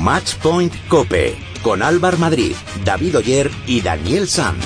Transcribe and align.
Matchpoint 0.00 0.72
Cope 0.88 1.36
con 1.62 1.82
Álvar 1.82 2.16
Madrid, 2.16 2.56
David 2.84 3.18
Oyer 3.18 3.50
y 3.66 3.82
Daniel 3.82 4.26
Sanz. 4.26 4.64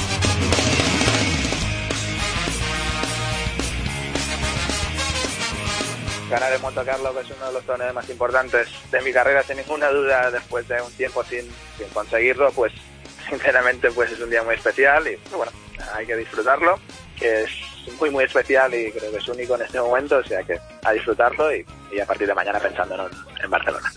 ganar 6.31 6.53
el 6.53 6.61
Monte 6.61 6.83
Carlo, 6.85 7.21
es 7.21 7.31
uno 7.31 7.47
de 7.47 7.53
los 7.53 7.65
torneos 7.65 7.95
más 7.95 8.11
importantes 8.11 8.69
de 8.91 9.01
mi 9.03 9.13
carrera, 9.13 9.43
sin 9.45 9.57
ninguna 9.57 9.89
duda, 9.91 10.33
después 10.33 10.67
de 10.67 10.83
un 10.83 10.91
tiempo 10.93 11.23
sin, 11.23 11.49
sin 11.79 11.89
conseguirlo, 11.93 12.51
pues 12.51 12.73
sinceramente 13.29 13.91
pues 13.93 14.11
es 14.11 14.21
un 14.21 14.31
día 14.31 14.43
muy 14.43 14.57
especial 14.57 15.07
y 15.07 15.17
bueno, 15.37 15.53
hay 15.95 16.07
que 16.07 16.17
disfrutarlo, 16.17 16.79
que 17.17 17.43
es 17.43 17.51
muy 18.01 18.11
muy 18.11 18.25
especial 18.25 18.75
y 18.75 18.91
creo 18.91 19.13
que 19.13 19.19
es 19.19 19.29
único 19.29 19.55
en 19.55 19.63
este 19.63 19.81
momento, 19.81 20.17
o 20.17 20.25
sea 20.25 20.43
que 20.43 20.59
a 20.83 20.93
disfrutarlo 20.93 21.55
y, 21.55 21.65
y 21.93 22.01
a 22.01 22.07
partir 22.07 22.27
de 22.27 22.35
mañana 22.35 22.59
pensando 22.59 22.95
en, 22.95 23.45
en 23.45 23.51
Barcelona. 23.51 23.93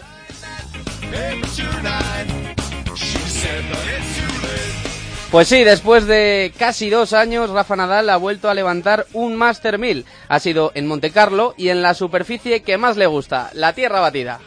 Pues 5.32 5.50
sí, 5.50 5.64
después 5.64 6.08
de 6.08 6.54
casi 6.58 6.90
dos 6.90 7.12
años, 7.12 7.50
Rafa 7.50 7.76
Nadal 7.76 8.10
ha 8.10 8.18
vuelto 8.18 8.50
a 8.50 8.54
levantar 8.54 9.06
un 9.14 9.36
Master 9.36 9.78
1000. 9.78 10.06
Ha 10.30 10.40
sido 10.40 10.72
en 10.74 10.88
Monte 10.88 11.12
Carlo 11.12 11.54
y 11.58 11.70
en 11.70 11.82
la 11.82 11.94
superficie 11.94 12.62
que 12.62 12.78
más 12.78 12.96
le 12.96 13.08
gusta, 13.08 13.50
la 13.54 13.74
tierra 13.74 14.00
batida. 14.00 14.40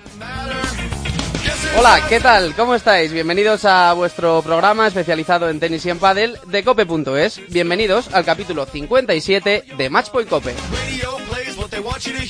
Hola, 1.78 2.00
¿qué 2.08 2.18
tal? 2.18 2.54
¿Cómo 2.56 2.74
estáis? 2.74 3.12
Bienvenidos 3.12 3.64
a 3.64 3.92
vuestro 3.92 4.42
programa 4.42 4.86
especializado 4.86 5.48
en 5.50 5.60
tenis 5.60 5.84
y 5.86 5.90
en 5.90 5.98
pádel 5.98 6.38
de 6.46 6.64
cope.es. 6.64 7.40
Bienvenidos 7.50 8.12
al 8.12 8.24
capítulo 8.24 8.66
57 8.66 9.64
de 9.76 9.90
Matchpoint 9.90 10.28
Cope. 10.28 10.54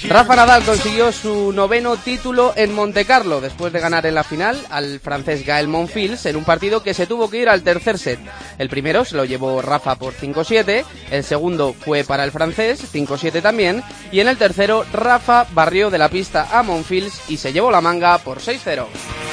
Rafa 0.08 0.36
Nadal 0.36 0.64
consiguió 0.64 1.12
su 1.12 1.52
noveno 1.52 1.96
título 1.96 2.52
en 2.56 2.74
Monte 2.74 3.04
Carlo 3.04 3.40
después 3.40 3.72
de 3.72 3.80
ganar 3.80 4.06
en 4.06 4.14
la 4.14 4.24
final 4.24 4.58
al 4.70 5.00
francés 5.00 5.44
Gael 5.44 5.68
Monfils 5.68 6.26
en 6.26 6.36
un 6.36 6.44
partido 6.44 6.82
que 6.82 6.94
se 6.94 7.06
tuvo 7.06 7.30
que 7.30 7.38
ir 7.38 7.48
al 7.48 7.62
tercer 7.62 7.98
set. 7.98 8.20
El 8.58 8.68
primero 8.68 9.04
se 9.04 9.16
lo 9.16 9.24
llevó 9.24 9.62
Rafa 9.62 9.96
por 9.96 10.14
5-7, 10.14 10.84
el 11.10 11.24
segundo 11.24 11.74
fue 11.74 12.04
para 12.04 12.24
el 12.24 12.32
francés, 12.32 12.82
5-7 12.92 13.42
también, 13.42 13.82
y 14.12 14.20
en 14.20 14.28
el 14.28 14.36
tercero 14.36 14.84
Rafa 14.92 15.46
barrió 15.52 15.90
de 15.90 15.98
la 15.98 16.08
pista 16.08 16.48
a 16.52 16.62
Monfils 16.62 17.20
y 17.28 17.36
se 17.36 17.52
llevó 17.52 17.70
la 17.70 17.80
manga 17.80 18.18
por 18.18 18.38
6-0. 18.38 19.29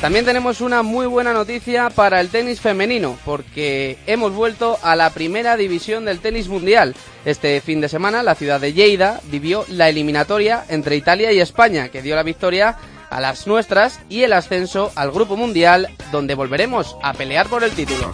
También 0.00 0.24
tenemos 0.24 0.60
una 0.60 0.84
muy 0.84 1.06
buena 1.06 1.32
noticia 1.32 1.90
para 1.90 2.20
el 2.20 2.28
tenis 2.28 2.60
femenino, 2.60 3.18
porque 3.24 3.98
hemos 4.06 4.32
vuelto 4.32 4.78
a 4.82 4.94
la 4.94 5.10
primera 5.10 5.56
división 5.56 6.04
del 6.04 6.20
tenis 6.20 6.46
mundial. 6.46 6.94
Este 7.24 7.60
fin 7.60 7.80
de 7.80 7.88
semana 7.88 8.22
la 8.22 8.36
ciudad 8.36 8.60
de 8.60 8.72
Lleida 8.72 9.20
vivió 9.24 9.64
la 9.66 9.88
eliminatoria 9.88 10.64
entre 10.68 10.94
Italia 10.94 11.32
y 11.32 11.40
España, 11.40 11.88
que 11.88 12.00
dio 12.00 12.14
la 12.14 12.22
victoria 12.22 12.76
a 13.10 13.20
las 13.20 13.48
nuestras 13.48 13.98
y 14.08 14.22
el 14.22 14.34
ascenso 14.34 14.92
al 14.94 15.10
Grupo 15.10 15.36
Mundial, 15.36 15.88
donde 16.12 16.36
volveremos 16.36 16.96
a 17.02 17.12
pelear 17.14 17.48
por 17.48 17.64
el 17.64 17.72
título. 17.72 18.12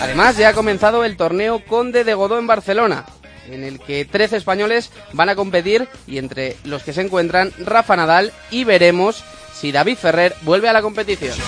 Además, 0.00 0.36
ya 0.36 0.50
ha 0.50 0.54
comenzado 0.54 1.04
el 1.04 1.16
torneo 1.16 1.64
Conde 1.64 2.04
de 2.04 2.14
Godó 2.14 2.38
en 2.38 2.46
Barcelona, 2.46 3.06
en 3.50 3.64
el 3.64 3.80
que 3.80 4.04
13 4.04 4.36
españoles 4.36 4.92
van 5.14 5.30
a 5.30 5.34
competir 5.34 5.88
y 6.06 6.18
entre 6.18 6.56
los 6.62 6.84
que 6.84 6.92
se 6.92 7.00
encuentran 7.00 7.52
Rafa 7.58 7.96
Nadal 7.96 8.32
y 8.52 8.62
veremos 8.62 9.24
si 9.62 9.70
David 9.70 9.96
Ferrer 9.96 10.34
vuelve 10.42 10.68
a 10.68 10.72
la 10.72 10.82
competición. 10.82 11.38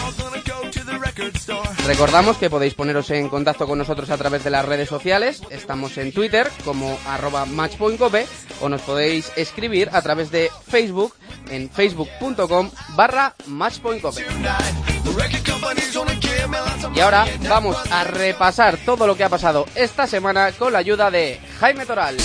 Recordamos 1.84 2.36
que 2.36 2.48
podéis 2.48 2.74
poneros 2.74 3.10
en 3.10 3.28
contacto 3.28 3.66
con 3.66 3.76
nosotros 3.76 4.08
a 4.10 4.16
través 4.16 4.44
de 4.44 4.50
las 4.50 4.64
redes 4.64 4.88
sociales. 4.88 5.42
Estamos 5.50 5.98
en 5.98 6.12
Twitter 6.12 6.48
como 6.64 6.96
arroba 7.08 7.44
matchpointcope 7.44 8.24
o 8.60 8.68
nos 8.68 8.82
podéis 8.82 9.32
escribir 9.34 9.90
a 9.92 10.00
través 10.00 10.30
de 10.30 10.48
Facebook 10.70 11.12
en 11.50 11.68
facebook.com 11.68 12.70
barra 12.90 13.34
matchpointcope. 13.46 14.24
Y 16.94 17.00
ahora 17.00 17.26
vamos 17.48 17.76
a 17.90 18.04
repasar 18.04 18.76
todo 18.86 19.08
lo 19.08 19.16
que 19.16 19.24
ha 19.24 19.28
pasado 19.28 19.66
esta 19.74 20.06
semana 20.06 20.52
con 20.52 20.72
la 20.72 20.78
ayuda 20.78 21.10
de 21.10 21.40
Jaime 21.58 21.84
Toral. 21.84 22.16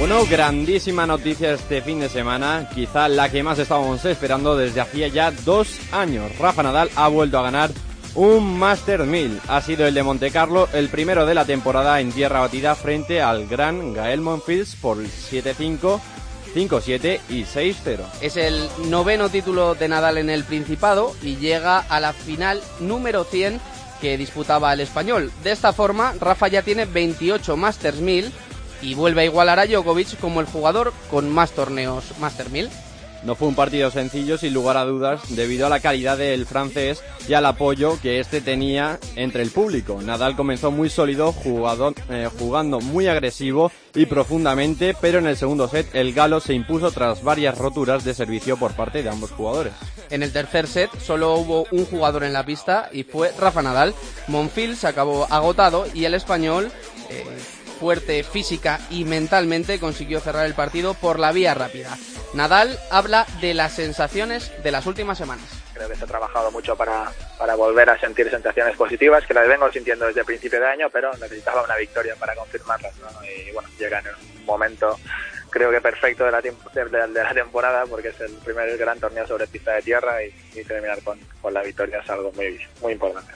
Bueno, 0.00 0.24
grandísima 0.24 1.06
noticia 1.06 1.52
este 1.52 1.82
fin 1.82 2.00
de 2.00 2.08
semana, 2.08 2.70
quizá 2.74 3.06
la 3.06 3.30
que 3.30 3.42
más 3.42 3.58
estábamos 3.58 4.02
esperando 4.06 4.56
desde 4.56 4.80
hacía 4.80 5.08
ya 5.08 5.30
dos 5.30 5.78
años. 5.92 6.38
Rafa 6.38 6.62
Nadal 6.62 6.90
ha 6.96 7.06
vuelto 7.08 7.38
a 7.38 7.42
ganar 7.42 7.70
un 8.14 8.58
Master 8.58 9.04
1000. 9.04 9.42
Ha 9.46 9.60
sido 9.60 9.86
el 9.86 9.92
de 9.92 10.02
Monte 10.02 10.30
Carlo, 10.30 10.70
el 10.72 10.88
primero 10.88 11.26
de 11.26 11.34
la 11.34 11.44
temporada 11.44 12.00
en 12.00 12.12
tierra 12.12 12.40
batida 12.40 12.74
frente 12.76 13.20
al 13.20 13.46
gran 13.46 13.92
Gael 13.92 14.22
Monfils 14.22 14.74
por 14.74 14.96
7-5. 14.96 16.00
5-7 16.54 17.20
y 17.28 17.44
6-0. 17.44 18.00
Es 18.22 18.38
el 18.38 18.68
noveno 18.88 19.28
título 19.28 19.74
de 19.74 19.86
Nadal 19.86 20.16
en 20.16 20.30
el 20.30 20.44
Principado 20.44 21.14
y 21.22 21.36
llega 21.36 21.78
a 21.78 22.00
la 22.00 22.14
final 22.14 22.60
número 22.80 23.24
100 23.24 23.60
que 24.00 24.16
disputaba 24.16 24.72
el 24.72 24.80
español. 24.80 25.30
De 25.44 25.52
esta 25.52 25.74
forma, 25.74 26.14
Rafa 26.18 26.48
ya 26.48 26.62
tiene 26.62 26.86
28 26.86 27.56
Masters 27.56 28.00
1000 28.00 28.32
y 28.82 28.94
vuelve 28.94 29.22
a 29.22 29.24
igualar 29.24 29.58
a 29.58 29.66
Djokovic 29.66 30.18
como 30.18 30.40
el 30.40 30.46
jugador 30.46 30.92
con 31.10 31.30
más 31.30 31.52
torneos 31.52 32.18
Master 32.18 32.50
1000. 32.50 32.70
No 33.22 33.34
fue 33.34 33.48
un 33.48 33.54
partido 33.54 33.90
sencillo, 33.90 34.38
sin 34.38 34.54
lugar 34.54 34.78
a 34.78 34.84
dudas, 34.84 35.20
debido 35.28 35.66
a 35.66 35.68
la 35.68 35.80
calidad 35.80 36.16
del 36.16 36.46
francés 36.46 37.02
y 37.28 37.34
al 37.34 37.44
apoyo 37.44 38.00
que 38.00 38.18
este 38.18 38.40
tenía 38.40 38.98
entre 39.14 39.42
el 39.42 39.50
público. 39.50 40.00
Nadal 40.00 40.36
comenzó 40.36 40.70
muy 40.70 40.88
sólido, 40.88 41.34
eh, 42.08 42.28
jugando 42.38 42.80
muy 42.80 43.08
agresivo 43.08 43.70
y 43.94 44.06
profundamente, 44.06 44.96
pero 44.98 45.18
en 45.18 45.26
el 45.26 45.36
segundo 45.36 45.68
set 45.68 45.94
el 45.94 46.14
galo 46.14 46.40
se 46.40 46.54
impuso 46.54 46.92
tras 46.92 47.22
varias 47.22 47.58
roturas 47.58 48.04
de 48.04 48.14
servicio 48.14 48.56
por 48.56 48.72
parte 48.72 49.02
de 49.02 49.10
ambos 49.10 49.32
jugadores. 49.32 49.74
En 50.08 50.22
el 50.22 50.32
tercer 50.32 50.66
set 50.66 50.90
solo 50.98 51.34
hubo 51.34 51.66
un 51.72 51.84
jugador 51.84 52.24
en 52.24 52.32
la 52.32 52.46
pista 52.46 52.88
y 52.90 53.02
fue 53.02 53.32
Rafa 53.38 53.60
Nadal. 53.60 53.94
Monfils 54.28 54.84
acabó 54.84 55.26
agotado 55.30 55.84
y 55.92 56.04
el 56.06 56.14
español... 56.14 56.72
Eh, 57.10 57.26
fuerte 57.80 58.22
física 58.22 58.78
y 58.90 59.04
mentalmente 59.04 59.80
consiguió 59.80 60.20
cerrar 60.20 60.44
el 60.44 60.54
partido 60.54 60.92
por 60.92 61.18
la 61.18 61.32
vía 61.32 61.54
rápida. 61.54 61.96
Nadal 62.34 62.78
habla 62.90 63.26
de 63.40 63.54
las 63.54 63.72
sensaciones 63.72 64.52
de 64.62 64.70
las 64.70 64.86
últimas 64.86 65.16
semanas. 65.16 65.46
Creo 65.72 65.88
que 65.88 65.96
se 65.96 66.04
ha 66.04 66.06
trabajado 66.06 66.50
mucho 66.52 66.76
para, 66.76 67.10
para 67.38 67.54
volver 67.54 67.88
a 67.88 67.98
sentir 67.98 68.28
sensaciones 68.28 68.76
positivas, 68.76 69.26
que 69.26 69.32
las 69.32 69.48
vengo 69.48 69.72
sintiendo 69.72 70.06
desde 70.06 70.20
el 70.20 70.26
principio 70.26 70.60
de 70.60 70.66
año, 70.66 70.90
pero 70.90 71.10
necesitaba 71.14 71.62
una 71.62 71.76
victoria 71.76 72.14
para 72.16 72.34
confirmarlas. 72.34 72.92
¿no? 72.98 73.08
Y 73.24 73.50
bueno, 73.52 73.68
llega 73.78 73.98
en 74.00 74.06
un 74.08 74.44
momento 74.44 74.96
creo 75.48 75.72
que 75.72 75.80
perfecto 75.80 76.24
de 76.24 76.30
la, 76.30 76.40
de, 76.40 77.22
la 77.24 77.34
temporada 77.34 77.84
porque 77.86 78.08
es 78.08 78.20
el 78.20 78.32
primer 78.44 78.76
gran 78.78 79.00
torneo 79.00 79.26
sobre 79.26 79.48
pista 79.48 79.72
de 79.72 79.82
tierra 79.82 80.22
y, 80.22 80.32
y 80.54 80.62
terminar 80.62 81.02
con, 81.02 81.18
con 81.42 81.52
la 81.52 81.62
victoria 81.62 81.98
es 81.98 82.08
algo 82.08 82.30
muy, 82.32 82.60
muy 82.80 82.92
importante. 82.92 83.32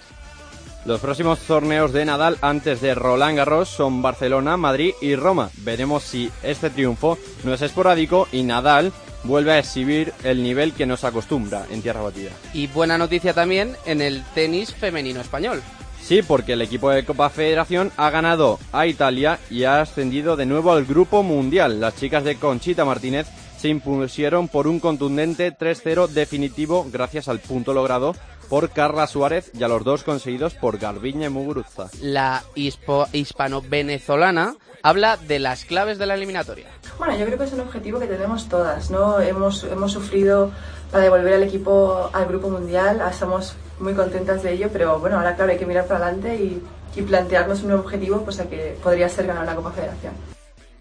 Los 0.84 1.00
próximos 1.00 1.38
torneos 1.38 1.94
de 1.94 2.04
Nadal 2.04 2.36
antes 2.42 2.82
de 2.82 2.94
Roland 2.94 3.38
Garros 3.38 3.70
son 3.70 4.02
Barcelona, 4.02 4.58
Madrid 4.58 4.92
y 5.00 5.16
Roma. 5.16 5.48
Veremos 5.62 6.02
si 6.02 6.30
este 6.42 6.68
triunfo 6.68 7.16
no 7.42 7.54
es 7.54 7.62
esporádico 7.62 8.28
y 8.32 8.42
Nadal 8.42 8.92
vuelve 9.22 9.52
a 9.52 9.58
exhibir 9.58 10.12
el 10.24 10.42
nivel 10.42 10.74
que 10.74 10.84
nos 10.84 11.04
acostumbra 11.04 11.64
en 11.70 11.80
tierra 11.80 12.02
batida. 12.02 12.32
Y 12.52 12.66
buena 12.66 12.98
noticia 12.98 13.32
también 13.32 13.74
en 13.86 14.02
el 14.02 14.22
tenis 14.34 14.74
femenino 14.74 15.22
español. 15.22 15.62
Sí, 16.02 16.20
porque 16.20 16.52
el 16.52 16.60
equipo 16.60 16.90
de 16.90 17.06
Copa 17.06 17.30
Federación 17.30 17.90
ha 17.96 18.10
ganado 18.10 18.58
a 18.70 18.86
Italia 18.86 19.38
y 19.48 19.64
ha 19.64 19.80
ascendido 19.80 20.36
de 20.36 20.44
nuevo 20.44 20.70
al 20.70 20.84
Grupo 20.84 21.22
Mundial. 21.22 21.80
Las 21.80 21.96
chicas 21.96 22.24
de 22.24 22.36
Conchita 22.36 22.84
Martínez 22.84 23.26
se 23.56 23.70
impusieron 23.70 24.48
por 24.48 24.66
un 24.66 24.80
contundente 24.80 25.56
3-0 25.56 26.08
definitivo 26.08 26.86
gracias 26.92 27.28
al 27.28 27.38
punto 27.38 27.72
logrado 27.72 28.14
por 28.48 28.70
Carla 28.70 29.06
Suárez 29.06 29.50
y 29.58 29.62
a 29.62 29.68
los 29.68 29.84
dos 29.84 30.04
conseguidos 30.04 30.54
por 30.54 30.78
Garbiñe 30.78 31.28
Muguruza. 31.28 31.88
La 32.00 32.42
hispano-venezolana 32.54 34.56
habla 34.82 35.16
de 35.16 35.38
las 35.38 35.64
claves 35.64 35.98
de 35.98 36.06
la 36.06 36.14
eliminatoria. 36.14 36.66
Bueno, 36.98 37.16
yo 37.16 37.24
creo 37.24 37.38
que 37.38 37.44
es 37.44 37.52
un 37.52 37.60
objetivo 37.60 37.98
que 37.98 38.06
tenemos 38.06 38.48
todas, 38.48 38.90
¿no? 38.90 39.20
Hemos, 39.20 39.64
hemos 39.64 39.92
sufrido 39.92 40.50
para 40.90 41.04
devolver 41.04 41.34
al 41.34 41.42
equipo 41.42 42.10
al 42.12 42.26
Grupo 42.26 42.50
Mundial, 42.50 43.02
estamos 43.10 43.56
muy 43.80 43.94
contentas 43.94 44.42
de 44.42 44.52
ello, 44.52 44.68
pero 44.72 45.00
bueno, 45.00 45.16
ahora 45.16 45.34
claro 45.34 45.52
hay 45.52 45.58
que 45.58 45.66
mirar 45.66 45.86
para 45.86 46.06
adelante 46.06 46.36
y, 46.36 46.62
y 46.94 47.02
plantearnos 47.02 47.62
un 47.62 47.68
nuevo 47.68 47.82
objetivo, 47.82 48.22
pues 48.24 48.38
a 48.40 48.48
que 48.48 48.78
podría 48.82 49.08
ser 49.08 49.26
ganar 49.26 49.46
la 49.46 49.56
Copa 49.56 49.72
Federación. 49.72 50.12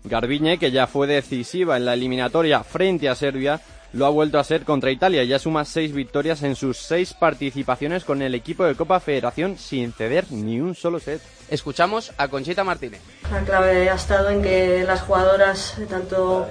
Garbiñe, 0.04 0.59
que 0.59 0.71
ya 0.71 0.86
fue 0.86 1.07
decisiva 1.07 1.77
en 1.77 1.86
la 1.86 1.94
eliminatoria 1.94 2.63
frente 2.63 3.07
a 3.07 3.16
Serbia, 3.16 3.62
lo 3.94 4.06
ha 4.06 4.10
vuelto 4.10 4.40
a 4.40 4.44
ser 4.44 4.63
contra 4.63 4.92
Italia. 4.92 5.24
Ya 5.24 5.40
suma 5.40 5.66
seis 5.66 5.94
victorias 5.94 6.44
en 6.44 6.56
sus 6.56 6.78
seis 6.78 7.13
participaciones 7.13 8.04
con 8.04 8.22
el 8.22 8.36
equipo 8.36 8.66
de 8.66 8.75
Copa 8.75 9.00
Federación 9.00 9.57
sin 9.57 9.94
ceder 9.94 10.25
ni 10.31 10.60
un 10.60 10.75
solo 10.75 11.00
set. 11.00 11.22
Escuchamos 11.50 12.12
a 12.18 12.28
Conchita 12.28 12.63
Martínez. 12.63 13.01
La 13.31 13.42
clave 13.42 13.90
ha 13.90 13.95
estado 13.95 14.30
en 14.30 14.42
que 14.42 14.84
las 14.84 15.01
jugadoras, 15.01 15.78
tanto 15.90 16.48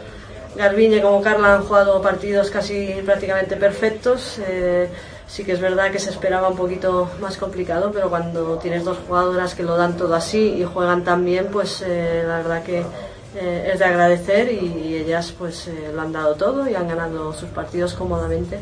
Garbiñe 0.57 1.03
como 1.03 1.21
Carla, 1.21 1.55
han 1.55 1.65
jugado 1.65 2.01
partidos 2.01 2.51
casi 2.51 2.95
prácticamente 3.05 3.57
perfectos. 3.57 4.39
Eh, 4.47 4.89
sí 5.27 5.45
que 5.45 5.53
es 5.53 5.61
verdad 5.61 5.91
que 5.91 5.99
se 5.99 6.11
esperaba 6.11 6.49
un 6.49 6.57
poquito 6.57 7.11
más 7.21 7.37
complicado, 7.39 7.91
pero 7.93 8.09
cuando 8.09 8.59
tienes 8.59 8.85
dos 8.85 8.99
jugadoras 9.07 9.55
que 9.55 9.63
lo 9.65 9.77
dan 9.77 9.97
todo 9.97 10.15
así 10.15 10.55
y 10.59 10.65
juegan 10.65 11.03
tan 11.03 11.25
bien, 11.25 11.49
pues 11.51 11.83
eh, 11.85 12.23
la 12.27 12.37
verdad 12.37 12.63
que 12.63 12.85
eh, 13.35 13.71
es 13.73 13.79
de 13.79 13.85
agradecer 13.85 14.53
y, 14.53 14.97
ellas 14.97 15.35
pues 15.37 15.69
eh, 15.69 15.91
lo 15.93 16.01
han 16.03 16.13
dado 16.13 16.35
todo 16.35 16.69
y 16.69 16.75
han 16.75 16.89
ganado 16.89 17.33
sus 17.33 17.49
partidos 17.51 17.95
cómodamente. 17.95 18.61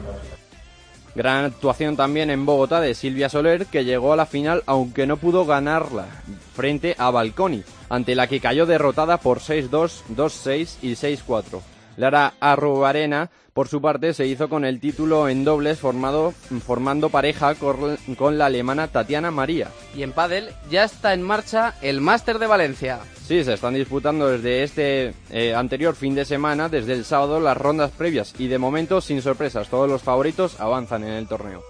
Gran 1.14 1.44
actuación 1.44 1.96
también 1.96 2.30
en 2.30 2.46
Bogotá 2.46 2.80
de 2.80 2.94
Silvia 2.94 3.28
Soler, 3.28 3.66
que 3.66 3.84
llegó 3.84 4.12
a 4.12 4.16
la 4.16 4.26
final 4.26 4.62
aunque 4.66 5.06
no 5.06 5.16
pudo 5.16 5.44
ganarla 5.44 6.06
frente 6.54 6.94
a 6.98 7.10
Balconi, 7.10 7.64
ante 7.88 8.14
la 8.14 8.28
que 8.28 8.40
cayó 8.40 8.64
derrotada 8.64 9.18
por 9.18 9.40
6-2, 9.40 10.02
2-6 10.14 10.76
y 10.82 10.92
6-4. 10.92 11.60
Lara 11.96 12.34
Arrubarena, 12.40 13.30
por 13.52 13.68
su 13.68 13.82
parte, 13.82 14.14
se 14.14 14.26
hizo 14.26 14.48
con 14.48 14.64
el 14.64 14.80
título 14.80 15.28
en 15.28 15.44
dobles 15.44 15.78
formado, 15.78 16.32
formando 16.64 17.10
pareja 17.10 17.54
con, 17.56 18.38
la 18.38 18.46
alemana 18.46 18.88
Tatiana 18.88 19.30
María. 19.30 19.68
Y 19.94 20.04
en 20.04 20.12
pádel 20.12 20.50
ya 20.70 20.84
está 20.84 21.12
en 21.12 21.22
marcha 21.22 21.74
el 21.82 22.00
Máster 22.00 22.38
de 22.38 22.46
Valencia. 22.46 23.00
Sí, 23.30 23.44
se 23.44 23.52
están 23.52 23.74
disputando 23.74 24.26
desde 24.26 24.64
este 24.64 25.14
eh, 25.30 25.54
anterior 25.54 25.94
fin 25.94 26.16
de 26.16 26.24
semana, 26.24 26.68
desde 26.68 26.94
el 26.94 27.04
sábado, 27.04 27.38
las 27.38 27.56
rondas 27.56 27.92
previas. 27.92 28.34
Y 28.40 28.48
de 28.48 28.58
momento 28.58 29.00
sin 29.00 29.22
sorpresas, 29.22 29.68
todos 29.68 29.88
los 29.88 30.02
favoritos 30.02 30.58
avanzan 30.58 31.04
en 31.04 31.12
el 31.12 31.28
torneo. 31.28 31.62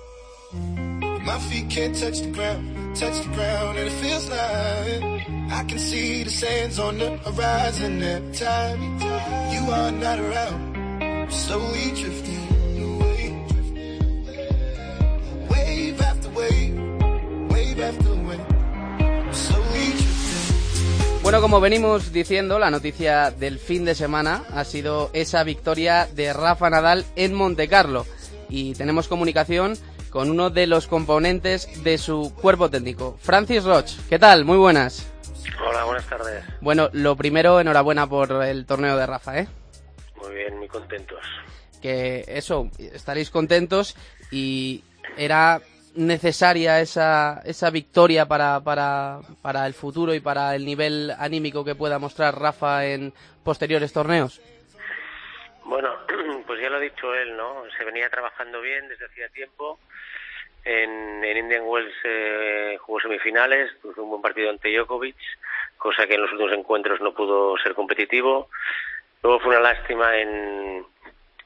Bueno, 21.31 21.43
como 21.43 21.61
venimos 21.61 22.13
diciendo, 22.13 22.59
la 22.59 22.73
noticia 22.73 23.31
del 23.31 23.61
fin 23.61 23.85
de 23.85 23.95
semana 23.95 24.43
ha 24.53 24.65
sido 24.65 25.11
esa 25.13 25.45
victoria 25.45 26.09
de 26.13 26.33
Rafa 26.33 26.69
Nadal 26.71 27.07
en 27.15 27.35
Montecarlo. 27.35 28.05
Y 28.49 28.75
tenemos 28.75 29.07
comunicación 29.07 29.75
con 30.11 30.29
uno 30.29 30.51
de 30.51 30.67
los 30.67 30.89
componentes 30.89 31.85
de 31.85 31.99
su 31.99 32.35
cuerpo 32.35 32.69
técnico, 32.69 33.17
Francis 33.21 33.63
Roch. 33.63 33.93
¿Qué 34.09 34.19
tal? 34.19 34.45
Muy 34.45 34.57
buenas. 34.59 35.07
Hola, 35.65 35.85
buenas 35.85 36.05
tardes. 36.09 36.43
Bueno, 36.61 36.91
lo 36.95 37.15
primero, 37.15 37.61
enhorabuena 37.61 38.09
por 38.09 38.45
el 38.45 38.67
torneo 38.67 38.97
de 38.97 39.07
Rafa, 39.07 39.39
¿eh? 39.39 39.49
Muy 40.21 40.35
bien, 40.35 40.59
muy 40.59 40.67
contentos. 40.67 41.21
Que 41.81 42.25
eso, 42.27 42.69
estaréis 42.77 43.31
contentos 43.31 43.95
y 44.33 44.83
era 45.17 45.61
necesaria 45.95 46.81
esa, 46.81 47.41
esa 47.45 47.71
victoria 47.71 48.27
para, 48.27 48.61
para, 48.61 49.21
para 49.43 49.67
el 49.67 49.75
futuro 49.75 50.15
y 50.15 50.21
para 50.21 50.55
el 50.55 50.65
nivel 50.65 51.11
anímico 51.19 51.65
que 51.65 51.75
pueda 51.75 51.99
mostrar 51.99 52.39
Rafa 52.39 52.87
en 52.87 53.13
posteriores 53.45 53.93
torneos? 53.93 54.41
Bueno, 55.65 55.91
pues 56.47 56.61
ya 56.61 56.71
lo 56.71 56.77
ha 56.77 56.81
dicho 56.81 57.15
él, 57.15 57.37
¿no? 57.37 57.63
Se 57.77 57.85
venía 57.85 58.09
trabajando 58.09 58.61
bien 58.61 58.89
desde 58.89 59.07
hacía 59.07 59.29
tiempo. 59.29 59.79
En, 60.65 61.25
en 61.25 61.37
Indian 61.37 61.63
Wells 61.65 61.95
eh, 62.05 62.77
jugó 62.81 63.01
semifinales, 63.01 63.71
tuvo 63.81 64.03
un 64.03 64.11
buen 64.11 64.23
partido 64.23 64.51
ante 64.51 64.71
Djokovic, 64.71 65.17
cosa 65.79 66.07
que 66.07 66.15
en 66.15 66.23
los 66.23 66.33
últimos 66.33 66.53
encuentros 66.53 67.01
no 67.01 67.15
pudo 67.15 67.57
ser 67.59 67.75
competitivo. 67.75 68.51
Luego 69.23 69.41
fue 69.41 69.57
una 69.57 69.73
lástima 69.73 70.17
en, 70.17 70.85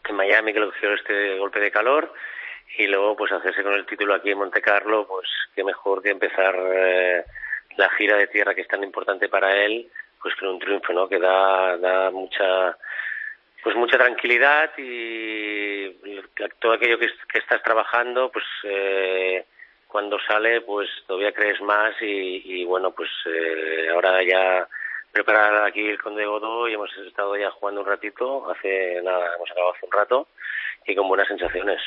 en 0.09 0.17
Miami 0.17 0.53
que 0.53 0.61
le 0.61 0.67
cogió 0.67 0.95
este 0.95 1.39
golpe 1.39 1.61
de 1.61 1.71
calor 1.71 2.13
y 2.79 2.87
luego 2.87 3.17
pues 3.17 3.33
hacerse 3.33 3.63
con 3.63 3.75
el 3.75 3.87
título 3.87 4.15
aquí 4.15 4.31
en 4.31 4.39
Monte 4.39 4.61
Carlo, 4.61 5.07
pues 5.07 5.29
qué 5.55 5.63
mejor 5.65 6.03
que 6.03 6.11
empezar 6.11 6.55
eh, 6.75 7.25
la 7.77 7.89
gira 7.91 8.17
de 8.17 8.27
tierra 8.27 8.55
que 8.55 8.63
es 8.63 8.69
tan 8.69 8.83
importante 8.83 9.29
para 9.29 9.55
él, 9.65 9.91
pues 10.21 10.35
con 10.37 10.49
un 10.49 10.59
triunfo, 10.59 10.93
¿no? 10.93 11.09
Que 11.09 11.19
da, 11.19 11.77
da 11.77 12.11
mucha 12.11 12.77
pues 13.63 13.77
mucha 13.77 13.97
tranquilidad 13.97 14.73
y 14.77 15.91
todo 16.61 16.73
aquello 16.75 16.99
que, 16.99 17.09
estás 17.39 17.63
trabajando, 17.63 18.31
pues 18.31 18.45
eh, 18.65 19.47
cuando 19.89 20.19
sale, 20.21 20.61
pues 20.61 20.91
todavía 21.07 21.33
crees 21.33 21.63
más 21.63 21.95
y, 22.03 22.61
y 22.61 22.65
bueno, 22.67 22.91
pues 22.91 23.09
eh, 23.25 23.89
ahora 23.91 24.23
ya 24.23 24.69
preparar 25.11 25.65
aquí 25.65 25.89
el 25.89 26.03
Conde 26.03 26.27
Godó 26.27 26.69
y 26.69 26.75
hemos 26.75 26.91
estado 26.99 27.37
ya 27.37 27.51
jugando 27.53 27.81
un 27.81 27.87
ratito, 27.87 28.51
hace 28.51 29.01
nada, 29.03 29.35
hemos 29.37 29.51
acabado 29.51 29.73
hace 29.73 29.87
un 29.87 29.93
rato 29.93 30.29
y 30.87 30.95
con 30.95 31.09
buenas 31.09 31.29
sensaciones. 31.29 31.81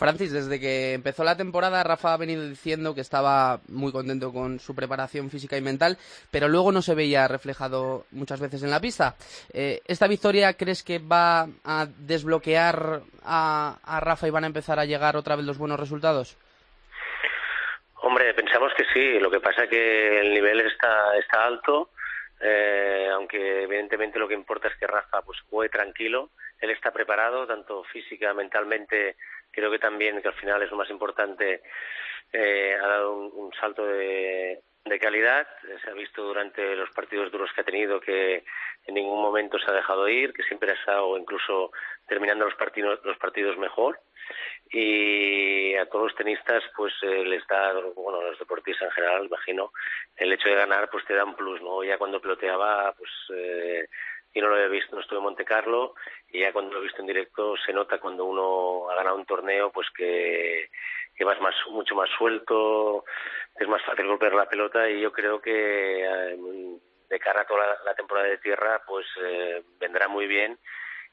Francis, 0.00 0.32
desde 0.32 0.58
que 0.58 0.94
empezó 0.94 1.24
la 1.24 1.36
temporada, 1.36 1.84
Rafa 1.84 2.14
ha 2.14 2.16
venido 2.16 2.42
diciendo 2.48 2.94
que 2.94 3.02
estaba 3.02 3.60
muy 3.68 3.92
contento 3.92 4.32
con 4.32 4.58
su 4.58 4.74
preparación 4.74 5.28
física 5.28 5.58
y 5.58 5.60
mental, 5.60 5.98
pero 6.30 6.48
luego 6.48 6.72
no 6.72 6.80
se 6.80 6.94
veía 6.94 7.28
reflejado 7.28 8.06
muchas 8.10 8.40
veces 8.40 8.62
en 8.62 8.70
la 8.70 8.80
pista. 8.80 9.14
Eh, 9.52 9.82
¿Esta 9.86 10.06
victoria 10.06 10.54
crees 10.54 10.82
que 10.82 11.00
va 11.00 11.48
a 11.64 11.86
desbloquear 11.98 13.02
a, 13.22 13.76
a 13.84 14.00
Rafa 14.00 14.26
y 14.26 14.30
van 14.30 14.44
a 14.44 14.46
empezar 14.46 14.78
a 14.78 14.86
llegar 14.86 15.16
otra 15.16 15.36
vez 15.36 15.44
los 15.44 15.58
buenos 15.58 15.78
resultados? 15.78 16.38
Hombre, 17.96 18.32
pensamos 18.32 18.72
que 18.74 18.84
sí. 18.94 19.20
Lo 19.20 19.30
que 19.30 19.40
pasa 19.40 19.64
es 19.64 19.68
que 19.68 20.20
el 20.20 20.32
nivel 20.32 20.60
está, 20.60 21.14
está 21.18 21.44
alto 21.44 21.90
eh, 22.40 23.06
aunque 23.12 23.64
evidentemente 23.64 24.18
lo 24.18 24.26
que 24.26 24.34
importa 24.34 24.68
es 24.68 24.76
que 24.76 24.86
Rafa 24.86 25.20
pues 25.22 25.38
juegue 25.50 25.68
tranquilo, 25.68 26.30
él 26.58 26.70
está 26.70 26.90
preparado 26.90 27.46
tanto 27.46 27.84
física, 27.84 28.32
mentalmente, 28.32 29.16
creo 29.50 29.70
que 29.70 29.78
también 29.78 30.20
que 30.22 30.28
al 30.28 30.34
final 30.34 30.62
es 30.62 30.70
lo 30.70 30.76
más 30.76 30.90
importante, 30.90 31.62
eh, 32.32 32.76
ha 32.80 32.86
dado 32.86 33.12
un, 33.12 33.52
salto 33.54 33.86
de, 33.86 34.60
de 34.84 34.98
calidad, 34.98 35.46
se 35.84 35.90
ha 35.90 35.94
visto 35.94 36.22
durante 36.22 36.76
los 36.76 36.90
partidos 36.90 37.30
duros 37.30 37.50
que 37.54 37.60
ha 37.60 37.64
tenido 37.64 38.00
que 38.00 38.44
en 38.86 38.94
ningún 38.94 39.20
momento 39.20 39.58
se 39.58 39.70
ha 39.70 39.74
dejado 39.74 40.08
ir, 40.08 40.32
que 40.32 40.42
siempre 40.44 40.70
ha 40.70 40.74
estado 40.74 41.16
incluso 41.18 41.70
terminando 42.06 42.44
los 42.44 42.54
partidos, 42.54 43.00
los 43.04 43.18
partidos 43.18 43.58
mejor 43.58 44.00
y 44.72 45.74
a 45.74 45.86
todos 45.86 46.06
los 46.06 46.14
tenistas 46.14 46.62
pues 46.76 46.92
eh, 47.02 47.24
les 47.24 47.46
da, 47.46 47.72
bueno, 47.94 48.20
a 48.20 48.30
los 48.30 48.38
deportistas 48.38 48.88
en 48.88 48.92
general, 48.92 49.26
imagino, 49.26 49.72
el 50.16 50.32
hecho 50.32 50.48
de 50.48 50.54
ganar 50.54 50.88
pues 50.90 51.04
te 51.04 51.14
da 51.14 51.24
un 51.24 51.34
plus, 51.34 51.60
¿no? 51.60 51.82
Ya 51.82 51.98
cuando 51.98 52.20
peloteaba 52.20 52.92
pues 52.96 53.10
eh, 53.34 53.86
yo 54.34 54.42
no 54.42 54.48
lo 54.48 54.54
había 54.54 54.68
visto, 54.68 54.94
no 54.94 55.02
estuve 55.02 55.18
en 55.18 55.24
Monte 55.24 55.44
Carlo 55.44 55.94
y 56.28 56.40
ya 56.40 56.52
cuando 56.52 56.72
lo 56.72 56.80
he 56.80 56.84
visto 56.84 57.00
en 57.00 57.06
directo 57.06 57.56
se 57.64 57.72
nota 57.72 57.98
cuando 57.98 58.24
uno 58.24 58.90
ha 58.90 58.94
ganado 58.94 59.16
un 59.16 59.26
torneo 59.26 59.70
pues 59.72 59.88
que, 59.90 60.70
que 61.16 61.24
vas 61.24 61.40
más, 61.40 61.54
mucho 61.70 61.94
más 61.94 62.08
suelto, 62.16 63.04
es 63.58 63.68
más 63.68 63.82
fácil 63.84 64.06
golpear 64.06 64.34
la 64.34 64.48
pelota 64.48 64.88
y 64.88 65.00
yo 65.00 65.12
creo 65.12 65.40
que 65.40 66.04
eh, 66.04 66.36
de 67.08 67.18
cara 67.18 67.42
a 67.42 67.46
toda 67.46 67.78
la, 67.84 67.94
temporada 67.94 68.28
de 68.28 68.38
tierra 68.38 68.82
pues 68.86 69.06
eh, 69.22 69.62
vendrá 69.78 70.06
muy 70.08 70.26
bien 70.26 70.58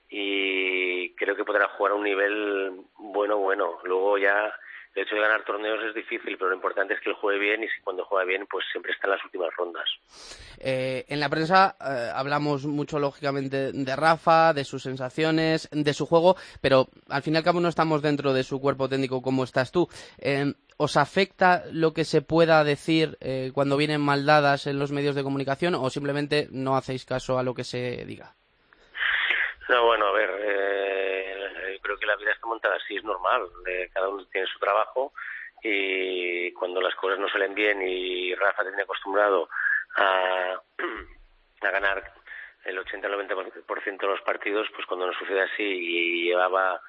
y 0.10 1.14
creo 1.16 1.36
que 1.36 1.44
podrá 1.44 1.68
jugar 1.70 1.94
a 1.94 1.96
un 1.96 2.04
nivel 2.04 2.86
bueno, 2.98 3.38
bueno. 3.38 3.80
Luego 3.84 4.18
ya 4.18 4.54
el 4.96 5.04
hecho 5.04 5.16
de 5.16 5.22
ganar 5.22 5.44
torneos 5.44 5.84
es 5.84 5.94
difícil, 5.94 6.38
pero 6.38 6.50
lo 6.50 6.56
importante 6.56 6.94
es 6.94 7.00
que 7.02 7.10
él 7.10 7.16
juegue 7.16 7.40
bien 7.40 7.64
y 7.64 7.68
si 7.68 7.82
cuando 7.82 8.06
juega 8.06 8.26
bien, 8.26 8.48
pues 8.50 8.66
siempre 8.72 8.92
está 8.92 9.08
en 9.08 9.12
las 9.12 9.26
últimas 9.26 9.56
rondas. 9.56 9.90
Eh, 10.60 11.06
en 11.08 11.20
la 11.20 11.30
prensa 11.30 11.76
eh, 11.80 12.10
hablamos 12.14 12.66
mucho, 12.66 13.00
lógicamente, 13.00 13.72
de 13.72 13.96
Rafa, 13.96 14.54
de 14.54 14.64
sus 14.64 14.84
sensaciones, 14.84 15.70
de 15.72 15.94
su 15.94 16.06
juego, 16.06 16.36
pero 16.62 16.88
al 17.10 17.22
fin 17.22 17.36
y 17.36 17.38
al 17.38 17.44
cabo 17.44 17.60
no 17.60 17.70
estamos 17.70 18.02
dentro 18.02 18.34
de 18.34 18.44
su 18.44 18.60
cuerpo 18.60 18.90
técnico 18.90 19.22
como 19.22 19.44
estás 19.44 19.72
tú. 19.72 19.88
Eh, 20.18 20.54
¿Os 20.80 20.96
afecta 20.96 21.64
lo 21.72 21.94
que 21.94 22.06
se 22.06 22.22
pueda 22.22 22.64
decir 22.64 23.18
cuando 23.56 23.78
vienen 23.78 24.00
maldadas 24.00 24.68
en 24.68 24.78
los 24.78 24.92
medios 24.92 25.16
de 25.16 25.24
comunicación 25.24 25.74
o 25.74 25.90
simplemente 25.90 26.48
no 26.52 26.78
hacéis 26.78 27.04
caso 27.04 27.40
a 27.40 27.44
lo 27.44 27.56
que 27.56 27.64
se 27.64 28.06
diga? 28.06 28.36
No, 29.70 29.86
bueno, 29.86 30.08
a 30.08 30.12
ver, 30.14 30.30
eh, 30.40 31.27
creo 31.88 31.98
que 31.98 32.06
la 32.06 32.18
vida 32.18 32.32
está 32.32 32.46
montada 32.46 32.76
así, 32.76 32.98
es 32.98 33.04
normal. 33.04 33.48
Eh, 33.66 33.90
cada 33.94 34.10
uno 34.10 34.26
tiene 34.26 34.46
su 34.48 34.60
trabajo 34.60 35.14
y 35.64 36.52
cuando 36.52 36.82
las 36.82 36.94
cosas 36.96 37.18
no 37.18 37.30
salen 37.30 37.56
bien 37.56 37.82
y 37.82 38.36
Rafa 38.36 38.64
tiene 38.64 38.82
acostumbrado 38.82 39.50
a, 39.96 40.62
ganar 41.62 42.14
el 42.66 42.78
80-90% 42.78 43.98
de 43.98 44.08
los 44.08 44.22
partidos, 44.22 44.68
pues 44.76 44.86
cuando 44.86 45.08
nos 45.08 45.18
sucede 45.18 45.42
así 45.42 45.64
y 45.64 46.24
llevaba 46.26 46.82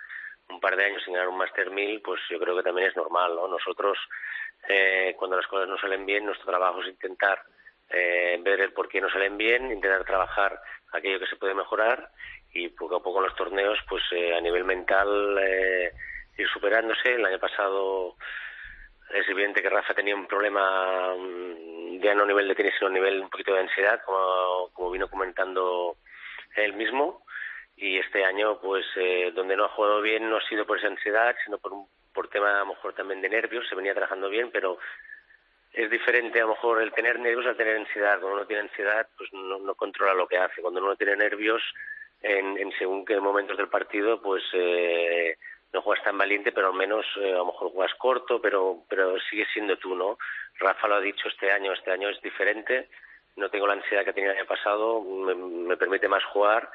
un 0.48 0.60
par 0.60 0.76
de 0.76 0.84
años 0.84 1.02
sin 1.04 1.14
ganar 1.14 1.28
un 1.28 1.38
Master 1.38 1.70
1000, 1.70 2.02
pues 2.02 2.20
yo 2.28 2.40
creo 2.40 2.56
que 2.56 2.64
también 2.64 2.88
es 2.88 2.96
normal, 2.96 3.36
¿no? 3.36 3.46
Nosotros, 3.46 3.96
eh, 4.68 5.14
cuando 5.16 5.36
las 5.36 5.46
cosas 5.46 5.68
no 5.68 5.78
salen 5.78 6.04
bien, 6.04 6.24
nuestro 6.24 6.46
trabajo 6.46 6.82
es 6.82 6.88
intentar 6.88 7.42
eh, 7.90 8.38
ver 8.42 8.60
el 8.60 8.72
por 8.72 8.88
qué 8.88 9.00
no 9.00 9.08
salen 9.10 9.36
bien, 9.36 9.70
intentar 9.70 10.04
trabajar 10.04 10.60
aquello 10.92 11.20
que 11.20 11.26
se 11.26 11.36
puede 11.36 11.54
mejorar 11.54 12.10
y 12.52 12.68
poco 12.70 12.96
a 12.96 13.02
poco 13.02 13.18
en 13.18 13.26
los 13.26 13.36
torneos, 13.36 13.78
pues 13.88 14.02
eh, 14.12 14.34
a 14.34 14.40
nivel 14.40 14.64
mental, 14.64 15.38
eh, 15.40 15.92
ir 16.36 16.48
superándose. 16.48 17.14
El 17.14 17.24
año 17.24 17.38
pasado 17.38 18.16
es 19.10 19.28
evidente 19.28 19.62
que 19.62 19.70
Rafa 19.70 19.94
tenía 19.94 20.14
un 20.14 20.26
problema 20.26 21.14
mm, 21.16 22.00
ya 22.00 22.14
no 22.14 22.24
a 22.24 22.26
nivel 22.26 22.48
de 22.48 22.54
tenis, 22.54 22.74
sino 22.78 22.90
a 22.90 22.94
nivel 22.94 23.20
un 23.20 23.30
poquito 23.30 23.54
de 23.54 23.60
ansiedad, 23.60 24.00
como, 24.04 24.90
vino 24.90 25.08
comentando 25.08 25.96
él 26.56 26.74
mismo. 26.74 27.24
Y 27.76 27.98
este 27.98 28.24
año, 28.24 28.60
pues, 28.60 28.84
eh, 28.96 29.30
donde 29.34 29.56
no 29.56 29.64
ha 29.64 29.68
jugado 29.68 30.00
bien 30.00 30.28
no 30.28 30.36
ha 30.36 30.48
sido 30.48 30.66
por 30.66 30.78
esa 30.78 30.88
ansiedad, 30.88 31.36
sino 31.44 31.58
por 31.58 31.72
un 31.72 31.86
por 32.12 32.28
tema 32.28 32.56
a 32.56 32.60
lo 32.60 32.74
mejor 32.74 32.94
también 32.94 33.20
de 33.20 33.28
nervios. 33.28 33.68
Se 33.68 33.76
venía 33.76 33.94
trabajando 33.94 34.28
bien, 34.28 34.50
pero 34.50 34.78
es 35.72 35.88
diferente 35.88 36.40
a 36.40 36.46
lo 36.46 36.50
mejor 36.50 36.82
el 36.82 36.92
tener 36.92 37.20
nervios 37.20 37.46
al 37.46 37.56
tener 37.56 37.76
ansiedad. 37.76 38.18
Cuando 38.18 38.38
uno 38.38 38.46
tiene 38.46 38.62
ansiedad, 38.62 39.06
pues 39.16 39.32
no, 39.32 39.60
no 39.60 39.74
controla 39.76 40.14
lo 40.14 40.26
que 40.26 40.38
hace. 40.38 40.60
Cuando 40.60 40.80
uno 40.82 40.96
tiene 40.96 41.14
nervios, 41.14 41.62
en, 42.22 42.72
según 42.78 43.04
qué 43.04 43.20
momentos 43.20 43.56
del 43.56 43.68
partido, 43.68 44.20
pues 44.20 44.42
eh, 44.52 45.36
no 45.72 45.82
juegas 45.82 46.04
tan 46.04 46.18
valiente, 46.18 46.52
pero 46.52 46.68
al 46.68 46.74
menos 46.74 47.04
eh, 47.20 47.32
a 47.32 47.38
lo 47.38 47.46
mejor 47.46 47.72
juegas 47.72 47.94
corto, 47.98 48.40
pero, 48.40 48.84
pero 48.88 49.18
sigue 49.30 49.46
siendo 49.52 49.76
tú, 49.76 49.94
¿no? 49.94 50.18
Rafa 50.58 50.88
lo 50.88 50.96
ha 50.96 51.00
dicho 51.00 51.28
este 51.28 51.50
año, 51.52 51.72
este 51.72 51.90
año 51.90 52.08
es 52.08 52.20
diferente, 52.22 52.88
no 53.36 53.48
tengo 53.50 53.66
la 53.66 53.74
ansiedad 53.74 54.04
que 54.04 54.12
tenía 54.12 54.32
el 54.32 54.38
año 54.38 54.46
pasado, 54.46 55.00
me, 55.00 55.34
me 55.34 55.76
permite 55.76 56.08
más 56.08 56.24
jugar, 56.24 56.68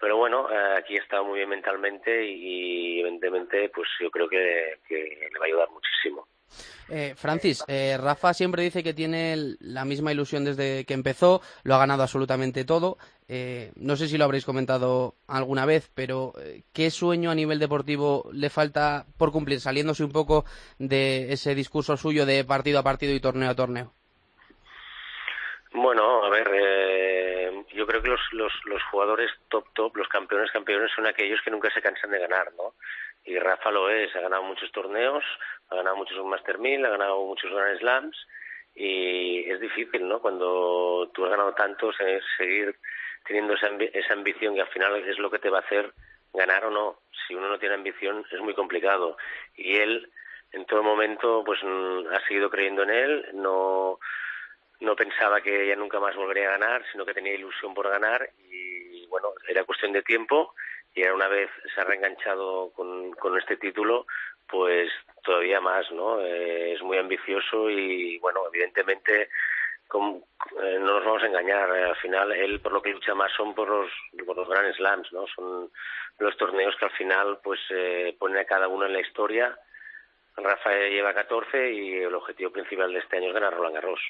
pero 0.00 0.16
bueno, 0.16 0.50
eh, 0.50 0.76
aquí 0.78 0.94
he 0.94 1.00
estado 1.00 1.24
muy 1.24 1.38
bien 1.38 1.48
mentalmente 1.48 2.24
y, 2.24 3.00
evidentemente 3.00 3.68
pues 3.74 3.88
yo 4.00 4.10
creo 4.10 4.28
que, 4.28 4.78
que 4.88 5.28
le 5.32 5.38
va 5.38 5.44
a 5.44 5.48
ayudar 5.48 5.68
muchísimo. 5.70 6.26
Eh, 6.88 7.14
Francis, 7.16 7.62
eh, 7.68 7.96
Rafa 7.98 8.32
siempre 8.32 8.62
dice 8.62 8.82
que 8.82 8.94
tiene 8.94 9.36
la 9.60 9.84
misma 9.84 10.12
ilusión 10.12 10.44
desde 10.44 10.84
que 10.84 10.94
empezó, 10.94 11.42
lo 11.62 11.74
ha 11.74 11.78
ganado 11.78 12.02
absolutamente 12.02 12.64
todo. 12.64 12.96
Eh, 13.30 13.72
no 13.76 13.94
sé 13.96 14.08
si 14.08 14.16
lo 14.16 14.24
habréis 14.24 14.46
comentado 14.46 15.14
alguna 15.26 15.66
vez, 15.66 15.90
pero 15.94 16.32
eh, 16.40 16.62
¿qué 16.72 16.90
sueño 16.90 17.30
a 17.30 17.34
nivel 17.34 17.58
deportivo 17.58 18.30
le 18.32 18.48
falta 18.48 19.04
por 19.18 19.32
cumplir, 19.32 19.60
saliéndose 19.60 20.02
un 20.02 20.12
poco 20.12 20.46
de 20.78 21.30
ese 21.30 21.54
discurso 21.54 21.98
suyo 21.98 22.24
de 22.24 22.42
partido 22.44 22.78
a 22.78 22.82
partido 22.82 23.12
y 23.12 23.20
torneo 23.20 23.50
a 23.50 23.54
torneo? 23.54 23.92
Bueno, 25.72 26.24
a 26.24 26.30
ver, 26.30 26.50
eh, 26.54 27.64
yo 27.74 27.86
creo 27.86 28.00
que 28.00 28.08
los, 28.08 28.20
los, 28.32 28.52
los 28.64 28.82
jugadores 28.84 29.30
top 29.50 29.66
top, 29.74 29.96
los 29.96 30.08
campeones 30.08 30.50
campeones 30.50 30.90
son 30.96 31.06
aquellos 31.06 31.40
que 31.44 31.50
nunca 31.50 31.70
se 31.70 31.82
cansan 31.82 32.10
de 32.10 32.20
ganar, 32.20 32.50
¿no? 32.56 32.72
Y 33.26 33.38
Rafa 33.38 33.70
lo 33.70 33.90
es, 33.90 34.14
ha 34.16 34.20
ganado 34.20 34.42
muchos 34.44 34.72
torneos, 34.72 35.22
ha 35.68 35.76
ganado 35.76 35.96
muchos 35.96 36.24
Master 36.24 36.58
1000, 36.58 36.86
ha 36.86 36.88
ganado 36.88 37.22
muchos 37.26 37.52
Grand 37.52 37.78
Slams 37.78 38.16
y 38.74 39.50
es 39.50 39.60
difícil, 39.60 40.08
¿no? 40.08 40.20
Cuando 40.20 41.10
tú 41.12 41.26
has 41.26 41.30
ganado 41.32 41.52
tantos, 41.52 41.94
seguir 42.38 42.74
teniendo 43.26 43.54
esa, 43.54 43.68
esa 43.92 44.12
ambición 44.12 44.54
que 44.54 44.62
al 44.62 44.68
final 44.68 44.96
es 45.08 45.18
lo 45.18 45.30
que 45.30 45.38
te 45.38 45.50
va 45.50 45.58
a 45.58 45.62
hacer 45.62 45.92
ganar 46.32 46.64
o 46.66 46.70
no. 46.70 46.98
Si 47.26 47.34
uno 47.34 47.48
no 47.48 47.58
tiene 47.58 47.74
ambición 47.74 48.24
es 48.30 48.40
muy 48.40 48.54
complicado. 48.54 49.16
Y 49.56 49.76
él 49.76 50.10
en 50.52 50.64
todo 50.66 50.82
momento 50.82 51.42
pues 51.44 51.60
mm, 51.62 52.06
ha 52.12 52.20
seguido 52.26 52.50
creyendo 52.50 52.82
en 52.82 52.90
él, 52.90 53.28
no 53.34 53.98
no 54.80 54.94
pensaba 54.94 55.40
que 55.40 55.66
ya 55.66 55.74
nunca 55.74 55.98
más 55.98 56.14
volvería 56.14 56.48
a 56.48 56.52
ganar, 56.52 56.84
sino 56.92 57.04
que 57.04 57.12
tenía 57.12 57.34
ilusión 57.34 57.74
por 57.74 57.88
ganar 57.88 58.30
y 58.48 59.06
bueno, 59.06 59.30
era 59.48 59.64
cuestión 59.64 59.92
de 59.92 60.02
tiempo 60.02 60.54
y 60.94 61.02
ahora 61.02 61.14
una 61.14 61.28
vez 61.28 61.50
se 61.74 61.80
ha 61.80 61.84
reenganchado 61.84 62.70
con, 62.72 63.12
con 63.12 63.38
este 63.38 63.56
título, 63.56 64.06
pues 64.48 64.90
todavía 65.22 65.60
más, 65.60 65.90
¿no? 65.92 66.20
Eh, 66.20 66.74
es 66.74 66.82
muy 66.82 66.98
ambicioso 66.98 67.68
y 67.70 68.18
bueno, 68.18 68.40
evidentemente 68.52 69.28
con, 69.88 70.22
eh, 70.62 70.78
no 70.78 70.94
nos 70.94 71.04
vamos 71.04 71.22
a 71.22 71.26
engañar, 71.26 71.70
al 71.70 71.96
final 71.96 72.32
él 72.32 72.60
por 72.60 72.72
lo 72.72 72.82
que 72.82 72.92
lucha 72.92 73.14
más 73.14 73.32
son 73.36 73.54
por 73.54 73.68
los, 73.68 73.90
por 74.24 74.36
los 74.36 74.48
Grand 74.48 74.74
Slams, 74.74 75.12
¿no? 75.12 75.26
Son 75.34 75.70
los 76.18 76.36
torneos 76.36 76.76
que 76.76 76.84
al 76.84 76.92
final 76.92 77.38
pues 77.42 77.60
eh, 77.70 78.14
ponen 78.18 78.38
a 78.38 78.44
cada 78.44 78.68
uno 78.68 78.86
en 78.86 78.92
la 78.92 79.00
historia 79.00 79.58
Rafa 80.42 80.70
lleva 80.88 81.14
14 81.14 81.72
y 81.72 81.94
el 82.02 82.14
objetivo 82.14 82.50
principal 82.50 82.92
de 82.92 83.00
este 83.00 83.16
año 83.16 83.28
es 83.28 83.34
ganar 83.34 83.54
Roland 83.54 83.74
Garros. 83.74 84.00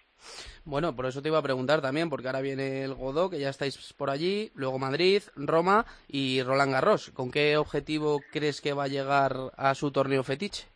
Bueno, 0.64 0.94
por 0.94 1.06
eso 1.06 1.22
te 1.22 1.28
iba 1.28 1.38
a 1.38 1.42
preguntar 1.42 1.80
también, 1.80 2.10
porque 2.10 2.26
ahora 2.26 2.40
viene 2.40 2.84
el 2.84 2.94
Godó, 2.94 3.30
que 3.30 3.38
ya 3.38 3.48
estáis 3.48 3.92
por 3.94 4.10
allí, 4.10 4.50
luego 4.54 4.78
Madrid, 4.78 5.22
Roma 5.36 5.84
y 6.06 6.42
Roland 6.42 6.72
Garros. 6.72 7.10
¿Con 7.14 7.30
qué 7.30 7.56
objetivo 7.56 8.20
crees 8.32 8.60
que 8.60 8.72
va 8.72 8.84
a 8.84 8.88
llegar 8.88 9.32
a 9.56 9.74
su 9.74 9.90
torneo 9.90 10.22
fetiche? 10.22 10.66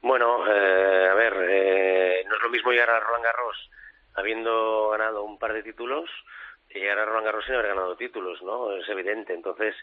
Bueno, 0.00 0.46
eh, 0.46 1.08
a 1.10 1.14
ver, 1.14 1.34
eh, 1.48 2.24
no 2.28 2.36
es 2.36 2.42
lo 2.42 2.50
mismo 2.50 2.70
llegar 2.70 2.90
a 2.90 3.00
Roland 3.00 3.24
Garros 3.24 3.70
habiendo 4.18 4.90
ganado 4.90 5.24
un 5.24 5.38
par 5.38 5.52
de 5.52 5.62
títulos 5.62 6.10
llegar 6.74 6.98
a 6.98 7.04
Roland 7.04 7.26
Garros 7.26 7.44
sin 7.44 7.54
haber 7.54 7.68
ganado 7.68 7.96
títulos, 7.96 8.42
¿no? 8.42 8.72
Es 8.76 8.88
evidente. 8.88 9.32
Entonces, 9.32 9.74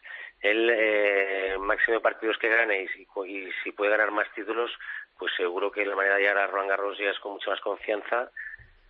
él, 0.41 0.69
eh, 0.71 1.55
máximo 1.59 1.95
de 1.95 2.01
partidos 2.01 2.37
que 2.37 2.49
gane 2.49 2.83
y 2.83 2.87
si, 3.63 3.71
puede 3.71 3.91
ganar 3.91 4.11
más 4.11 4.31
títulos, 4.33 4.71
pues 5.17 5.33
seguro 5.35 5.71
que 5.71 5.85
la 5.85 5.95
manera 5.95 6.15
de 6.15 6.21
llegar 6.21 6.37
a 6.37 6.47
Roland 6.47 6.69
Garros 6.69 6.97
ya 6.97 7.09
es 7.09 7.19
con 7.19 7.33
mucha 7.33 7.49
más 7.49 7.61
confianza. 7.61 8.31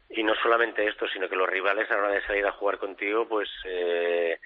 Y 0.08 0.24
no 0.24 0.36
solamente 0.36 0.88
esto, 0.88 1.08
sino 1.08 1.28
que 1.28 1.36
los 1.36 1.50
rivales 1.50 1.90
a 1.90 1.96
la 1.96 2.04
hora 2.04 2.12
de 2.12 2.26
salir 2.26 2.46
a 2.46 2.52
jugar 2.52 2.78
contigo, 2.78 3.28
pues 3.28 3.50
eh, 3.66 4.40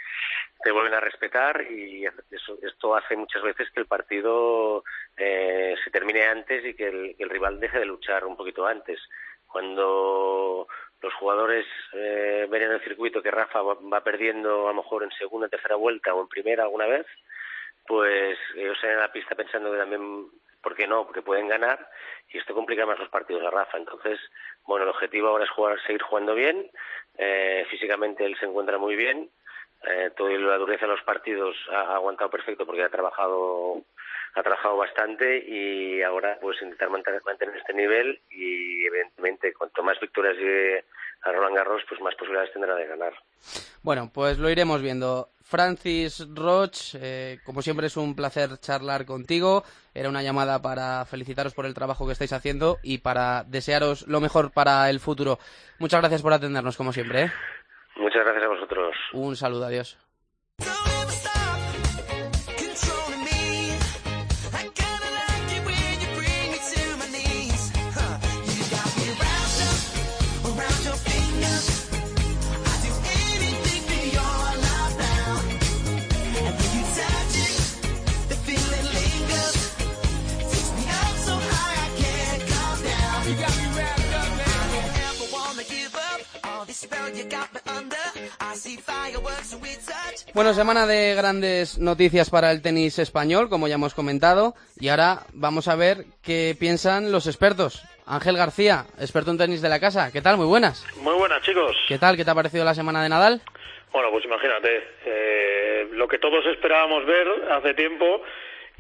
te 0.64 0.72
vuelven 0.72 0.94
a 0.94 1.02
respetar 1.02 1.70
y 1.70 2.06
eso, 2.06 2.58
esto 2.62 2.96
hace 2.96 3.18
muchas 3.18 3.42
veces 3.42 3.70
que 3.72 3.82
el 3.82 3.86
partido 3.86 4.86
eh, 5.18 5.76
se 5.84 5.92
termine 5.92 6.24
antes 6.24 6.64
y 6.64 6.74
que 6.76 6.88
el, 6.88 7.16
el 7.20 7.30
rival 7.30 7.60
deje 7.60 7.78
de 7.78 7.86
luchar 7.86 8.26
un 8.26 8.38
poquito 8.38 8.66
antes. 8.66 9.02
Cuando 9.50 10.68
los 11.02 11.14
jugadores 11.16 11.66
eh, 11.94 12.48
ven 12.50 12.64
en 12.64 12.72
el 12.72 12.84
circuito 12.84 13.22
que 13.22 13.32
Rafa 13.32 13.62
va, 13.62 14.04
perdiendo 14.04 14.68
a 14.68 14.74
lo 14.74 14.82
mejor 14.82 15.04
en 15.04 15.12
segunda, 15.12 15.50
tercera 15.50 15.76
vuelta 15.76 16.14
o 16.14 16.22
en 16.22 16.28
primera 16.28 16.64
alguna 16.64 16.86
vez, 16.86 17.06
pues 17.88 18.38
ellos 18.56 18.78
salen 18.80 18.98
a 18.98 19.02
la 19.02 19.12
pista 19.12 19.36
pensando 19.36 19.72
que 19.72 19.78
también, 19.78 20.28
¿por 20.62 20.76
qué 20.76 20.88
no? 20.88 21.06
Porque 21.06 21.22
pueden 21.22 21.48
ganar 21.48 21.90
y 22.32 22.38
esto 22.38 22.54
complica 22.54 22.86
más 22.86 23.00
los 23.00 23.10
partidos 23.10 23.42
de 23.42 23.50
Rafa. 23.50 23.78
Entonces, 23.78 24.20
bueno, 24.66 24.84
el 24.84 24.90
objetivo 24.92 25.30
ahora 25.30 25.46
es 25.46 25.50
jugar, 25.52 25.82
seguir 25.82 26.02
jugando 26.02 26.36
bien, 26.36 26.70
eh, 27.18 27.66
físicamente 27.70 28.26
él 28.26 28.38
se 28.40 28.46
encuentra 28.46 28.78
muy 28.78 28.96
bien, 28.96 29.30
eh, 29.84 30.12
toda 30.16 30.32
la 30.32 30.58
dureza 30.58 30.86
de 30.86 30.92
los 30.92 31.04
partidos 31.04 31.56
ha, 31.72 31.96
aguantado 31.96 32.30
perfecto 32.30 32.66
porque 32.66 32.84
ha 32.84 32.90
trabajado 32.90 33.82
ha 34.36 34.44
trabajado 34.44 34.78
bastante 34.78 35.44
y 35.48 36.02
ahora 36.04 36.38
pues 36.40 36.62
intentar 36.62 36.90
mantener, 36.90 37.22
mantener 37.26 37.58
este 37.58 37.74
nivel 37.74 38.22
y 38.30 38.86
evidentemente 38.86 39.54
cuanto 39.54 39.82
más 39.82 40.00
victorias 40.00 40.36
llegue 40.38 40.84
a 41.24 41.32
Roland 41.32 41.56
Garros 41.56 41.82
pues 41.88 42.00
más 42.02 42.14
posibilidades 42.16 42.54
tendrá 42.54 42.76
de 42.76 42.88
ganar. 42.88 43.14
Bueno, 43.82 44.12
pues 44.14 44.38
lo 44.38 44.50
iremos 44.50 44.82
viendo. 44.82 45.30
Francis 45.42 46.28
Roch, 46.36 46.94
eh, 46.94 47.40
como 47.44 47.64
siempre 47.64 47.88
es 47.88 47.98
un 47.98 48.16
placer 48.16 48.60
charlar 48.60 49.06
contigo. 49.06 49.64
Era 49.96 50.10
una 50.10 50.22
llamada 50.22 50.62
para 50.62 51.04
felicitaros 51.06 51.56
por 51.56 51.66
el 51.66 51.74
trabajo 51.74 52.06
que 52.06 52.14
estáis 52.14 52.34
haciendo 52.34 52.78
y 52.84 53.00
para 53.00 53.44
desearos 53.46 54.08
lo 54.08 54.22
mejor 54.22 54.52
para 54.52 54.88
el 54.92 55.00
futuro. 55.00 55.40
Muchas 55.80 56.02
gracias 56.02 56.22
por 56.22 56.34
atendernos, 56.34 56.78
como 56.78 56.94
siempre. 56.94 57.24
¿eh? 57.24 57.32
Muchas 58.00 58.24
gracias 58.24 58.44
a 58.44 58.48
vosotros. 58.48 58.96
Un 59.14 59.36
saludo, 59.36 59.66
adiós. 59.66 59.98
Bueno, 90.34 90.54
semana 90.54 90.88
de 90.88 91.14
grandes 91.16 91.78
noticias 91.78 92.30
para 92.30 92.52
el 92.52 92.62
tenis 92.62 93.00
español, 93.00 93.50
como 93.50 93.68
ya 93.68 93.76
hemos 93.76 93.94
comentado, 93.94 94.54
y 94.80 94.90
ahora 94.90 95.26
vamos 95.34 95.68
a 95.68 95.76
ver 95.76 96.06
qué 96.24 96.56
piensan 96.58 97.12
los 97.12 97.28
expertos. 97.28 97.84
Ángel 98.06 98.38
García, 98.38 98.86
experto 99.00 99.32
en 99.32 99.38
tenis 99.38 99.62
de 99.62 99.70
la 99.70 99.80
casa, 99.80 100.12
¿qué 100.12 100.22
tal? 100.22 100.38
Muy 100.38 100.48
buenas. 100.48 100.86
Muy 101.02 101.16
buenas, 101.16 101.42
chicos. 101.44 101.76
¿Qué 101.88 101.98
tal? 101.98 102.16
¿Qué 102.16 102.24
te 102.24 102.32
ha 102.32 102.36
parecido 102.36 102.64
la 102.64 102.74
semana 102.74 103.04
de 103.04 103.10
Nadal? 103.10 103.42
Bueno, 103.92 104.10
pues 104.12 104.24
imagínate, 104.24 104.84
eh, 105.06 105.88
lo 105.92 106.08
que 106.08 106.20
todos 106.20 106.46
esperábamos 106.46 107.06
ver 107.06 107.28
hace 107.52 107.74
tiempo 107.74 108.22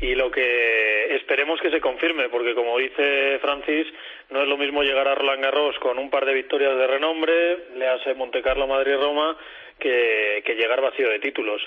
y 0.01 0.15
lo 0.15 0.31
que 0.31 1.15
esperemos 1.15 1.59
que 1.61 1.71
se 1.71 1.81
confirme, 1.81 2.29
porque 2.29 2.55
como 2.55 2.77
dice 2.77 3.39
Francis, 3.41 3.87
no 4.29 4.41
es 4.43 4.47
lo 4.47 4.57
mismo 4.57 4.83
llegar 4.83 5.07
a 5.07 5.15
Roland 5.15 5.43
Garros 5.43 5.77
con 5.79 5.97
un 5.97 6.09
par 6.09 6.25
de 6.25 6.33
victorias 6.33 6.75
de 6.77 6.87
renombre, 6.87 7.65
le 7.75 7.87
hace 7.87 8.13
Monte 8.13 8.41
Carlo, 8.41 8.67
Madrid, 8.67 8.95
Roma, 8.95 9.35
que, 9.79 10.43
llegar 10.45 10.81
vacío 10.81 11.09
de 11.09 11.19
títulos. 11.19 11.61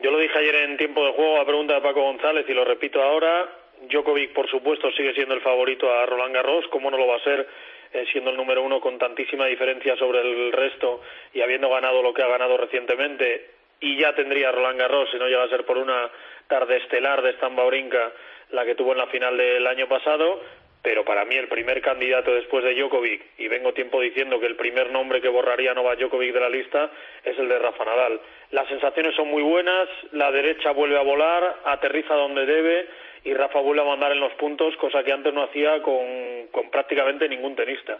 Yo 0.00 0.10
lo 0.10 0.18
dije 0.18 0.38
ayer 0.38 0.54
en 0.56 0.76
tiempo 0.76 1.04
de 1.04 1.12
juego 1.12 1.40
a 1.40 1.46
pregunta 1.46 1.74
de 1.74 1.80
Paco 1.80 2.02
González 2.02 2.46
y 2.48 2.54
lo 2.54 2.64
repito 2.64 3.02
ahora, 3.02 3.48
Djokovic 3.90 4.32
por 4.32 4.48
supuesto 4.48 4.90
sigue 4.92 5.14
siendo 5.14 5.34
el 5.34 5.42
favorito 5.42 5.92
a 5.92 6.06
Roland 6.06 6.34
Garros, 6.34 6.66
¿cómo 6.68 6.90
no 6.90 6.96
lo 6.96 7.06
va 7.06 7.16
a 7.16 7.24
ser? 7.24 7.46
Eh, 7.92 8.04
siendo 8.10 8.30
el 8.30 8.36
número 8.36 8.62
uno 8.62 8.80
con 8.80 8.98
tantísima 8.98 9.46
diferencia 9.46 9.96
sobre 9.96 10.20
el 10.20 10.52
resto 10.52 11.02
y 11.32 11.40
habiendo 11.40 11.70
ganado 11.70 12.02
lo 12.02 12.12
que 12.12 12.22
ha 12.22 12.28
ganado 12.28 12.56
recientemente 12.56 13.50
y 13.80 13.96
ya 13.98 14.14
tendría 14.14 14.50
Roland 14.52 14.78
Garros 14.78 15.10
si 15.10 15.18
no 15.18 15.28
llega 15.28 15.44
a 15.44 15.48
ser 15.48 15.64
por 15.64 15.78
una 15.78 16.10
tarde 16.48 16.78
estelar 16.78 17.22
de 17.22 17.34
Stamba 17.34 17.64
Brinca 17.64 18.12
la 18.50 18.64
que 18.64 18.74
tuvo 18.74 18.92
en 18.92 18.98
la 18.98 19.06
final 19.06 19.36
del 19.36 19.66
año 19.66 19.88
pasado 19.88 20.40
pero 20.82 21.04
para 21.04 21.24
mí 21.24 21.36
el 21.36 21.48
primer 21.48 21.80
candidato 21.80 22.32
después 22.32 22.64
de 22.64 22.74
Djokovic, 22.74 23.22
y 23.38 23.48
vengo 23.48 23.72
tiempo 23.72 24.00
diciendo 24.00 24.38
que 24.38 24.46
el 24.46 24.56
primer 24.56 24.90
nombre 24.90 25.20
que 25.20 25.28
borraría 25.28 25.74
Novak 25.74 25.98
Djokovic 25.98 26.32
de 26.32 26.40
la 26.40 26.48
lista 26.48 26.90
es 27.24 27.38
el 27.38 27.48
de 27.48 27.58
Rafa 27.58 27.84
Nadal. 27.84 28.20
Las 28.52 28.68
sensaciones 28.68 29.14
son 29.16 29.28
muy 29.28 29.42
buenas, 29.42 29.88
la 30.12 30.30
derecha 30.30 30.70
vuelve 30.70 30.98
a 30.98 31.02
volar, 31.02 31.56
aterriza 31.64 32.14
donde 32.14 32.46
debe 32.46 32.86
y 33.24 33.34
Rafa 33.34 33.58
vuelve 33.58 33.82
a 33.82 33.86
mandar 33.86 34.12
en 34.12 34.20
los 34.20 34.32
puntos, 34.34 34.76
cosa 34.76 35.02
que 35.02 35.12
antes 35.12 35.34
no 35.34 35.42
hacía 35.42 35.82
con, 35.82 36.46
con 36.52 36.70
prácticamente 36.70 37.28
ningún 37.28 37.56
tenista. 37.56 37.98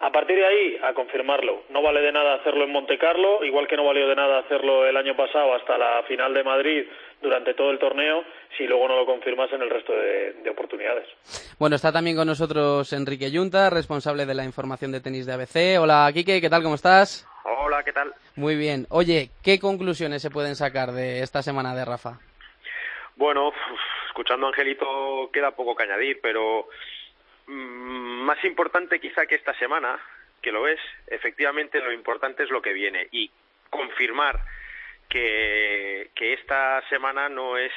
A 0.00 0.10
partir 0.10 0.36
de 0.36 0.46
ahí, 0.46 0.78
a 0.82 0.92
confirmarlo. 0.92 1.62
No 1.70 1.80
vale 1.80 2.00
de 2.00 2.12
nada 2.12 2.34
hacerlo 2.34 2.64
en 2.64 2.72
Monte 2.72 2.98
Carlo, 2.98 3.44
igual 3.44 3.66
que 3.66 3.76
no 3.76 3.84
valió 3.84 4.08
de 4.08 4.16
nada 4.16 4.40
hacerlo 4.40 4.86
el 4.86 4.96
año 4.96 5.16
pasado 5.16 5.54
hasta 5.54 5.78
la 5.78 6.02
final 6.02 6.34
de 6.34 6.44
Madrid 6.44 6.84
durante 7.22 7.54
todo 7.54 7.70
el 7.70 7.78
torneo, 7.78 8.22
si 8.56 8.66
luego 8.66 8.86
no 8.88 8.96
lo 8.96 9.06
confirmas 9.06 9.50
en 9.52 9.62
el 9.62 9.70
resto 9.70 9.92
de, 9.92 10.50
oportunidades. 10.50 11.08
Bueno, 11.58 11.76
está 11.76 11.90
también 11.90 12.16
con 12.16 12.26
nosotros 12.26 12.92
Enrique 12.92 13.30
Yunta, 13.30 13.70
responsable 13.70 14.26
de 14.26 14.34
la 14.34 14.44
información 14.44 14.92
de 14.92 15.00
tenis 15.00 15.26
de 15.26 15.32
ABC. 15.32 15.80
Hola, 15.80 16.10
Quique, 16.12 16.40
¿qué 16.40 16.50
tal? 16.50 16.62
¿Cómo 16.62 16.74
estás? 16.74 17.26
Hola, 17.44 17.82
¿qué 17.82 17.92
tal? 17.92 18.12
Muy 18.36 18.56
bien. 18.56 18.86
Oye, 18.90 19.30
¿qué 19.42 19.58
conclusiones 19.58 20.22
se 20.22 20.30
pueden 20.30 20.54
sacar 20.54 20.92
de 20.92 21.22
esta 21.22 21.42
semana 21.42 21.74
de 21.74 21.84
Rafa? 21.84 22.18
Bueno, 23.16 23.52
escuchando 24.08 24.46
a 24.46 24.48
Angelito 24.50 25.30
queda 25.32 25.52
poco 25.52 25.74
que 25.74 25.84
añadir, 25.84 26.20
pero 26.22 26.68
más 27.46 28.42
importante 28.44 29.00
quizá 29.00 29.26
que 29.26 29.34
esta 29.34 29.54
semana, 29.54 29.98
que 30.40 30.52
lo 30.52 30.66
es, 30.66 30.80
efectivamente 31.06 31.80
lo 31.80 31.92
importante 31.92 32.42
es 32.42 32.50
lo 32.50 32.62
que 32.62 32.72
viene 32.72 33.08
y 33.10 33.30
confirmar 33.70 34.40
que, 35.08 36.10
que 36.14 36.34
esta 36.34 36.82
semana 36.88 37.28
no 37.28 37.56
es 37.58 37.72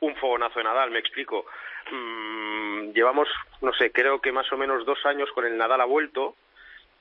un 0.00 0.14
fogonazo 0.16 0.60
de 0.60 0.64
Nadal, 0.64 0.90
me 0.90 1.00
explico. 1.00 1.46
Mm, 1.90 2.92
llevamos, 2.92 3.28
no 3.60 3.72
sé, 3.72 3.90
creo 3.90 4.20
que 4.20 4.32
más 4.32 4.50
o 4.52 4.56
menos 4.56 4.84
dos 4.84 5.04
años 5.06 5.30
con 5.32 5.46
el 5.46 5.56
Nadal 5.56 5.80
ha 5.80 5.86
vuelto 5.86 6.36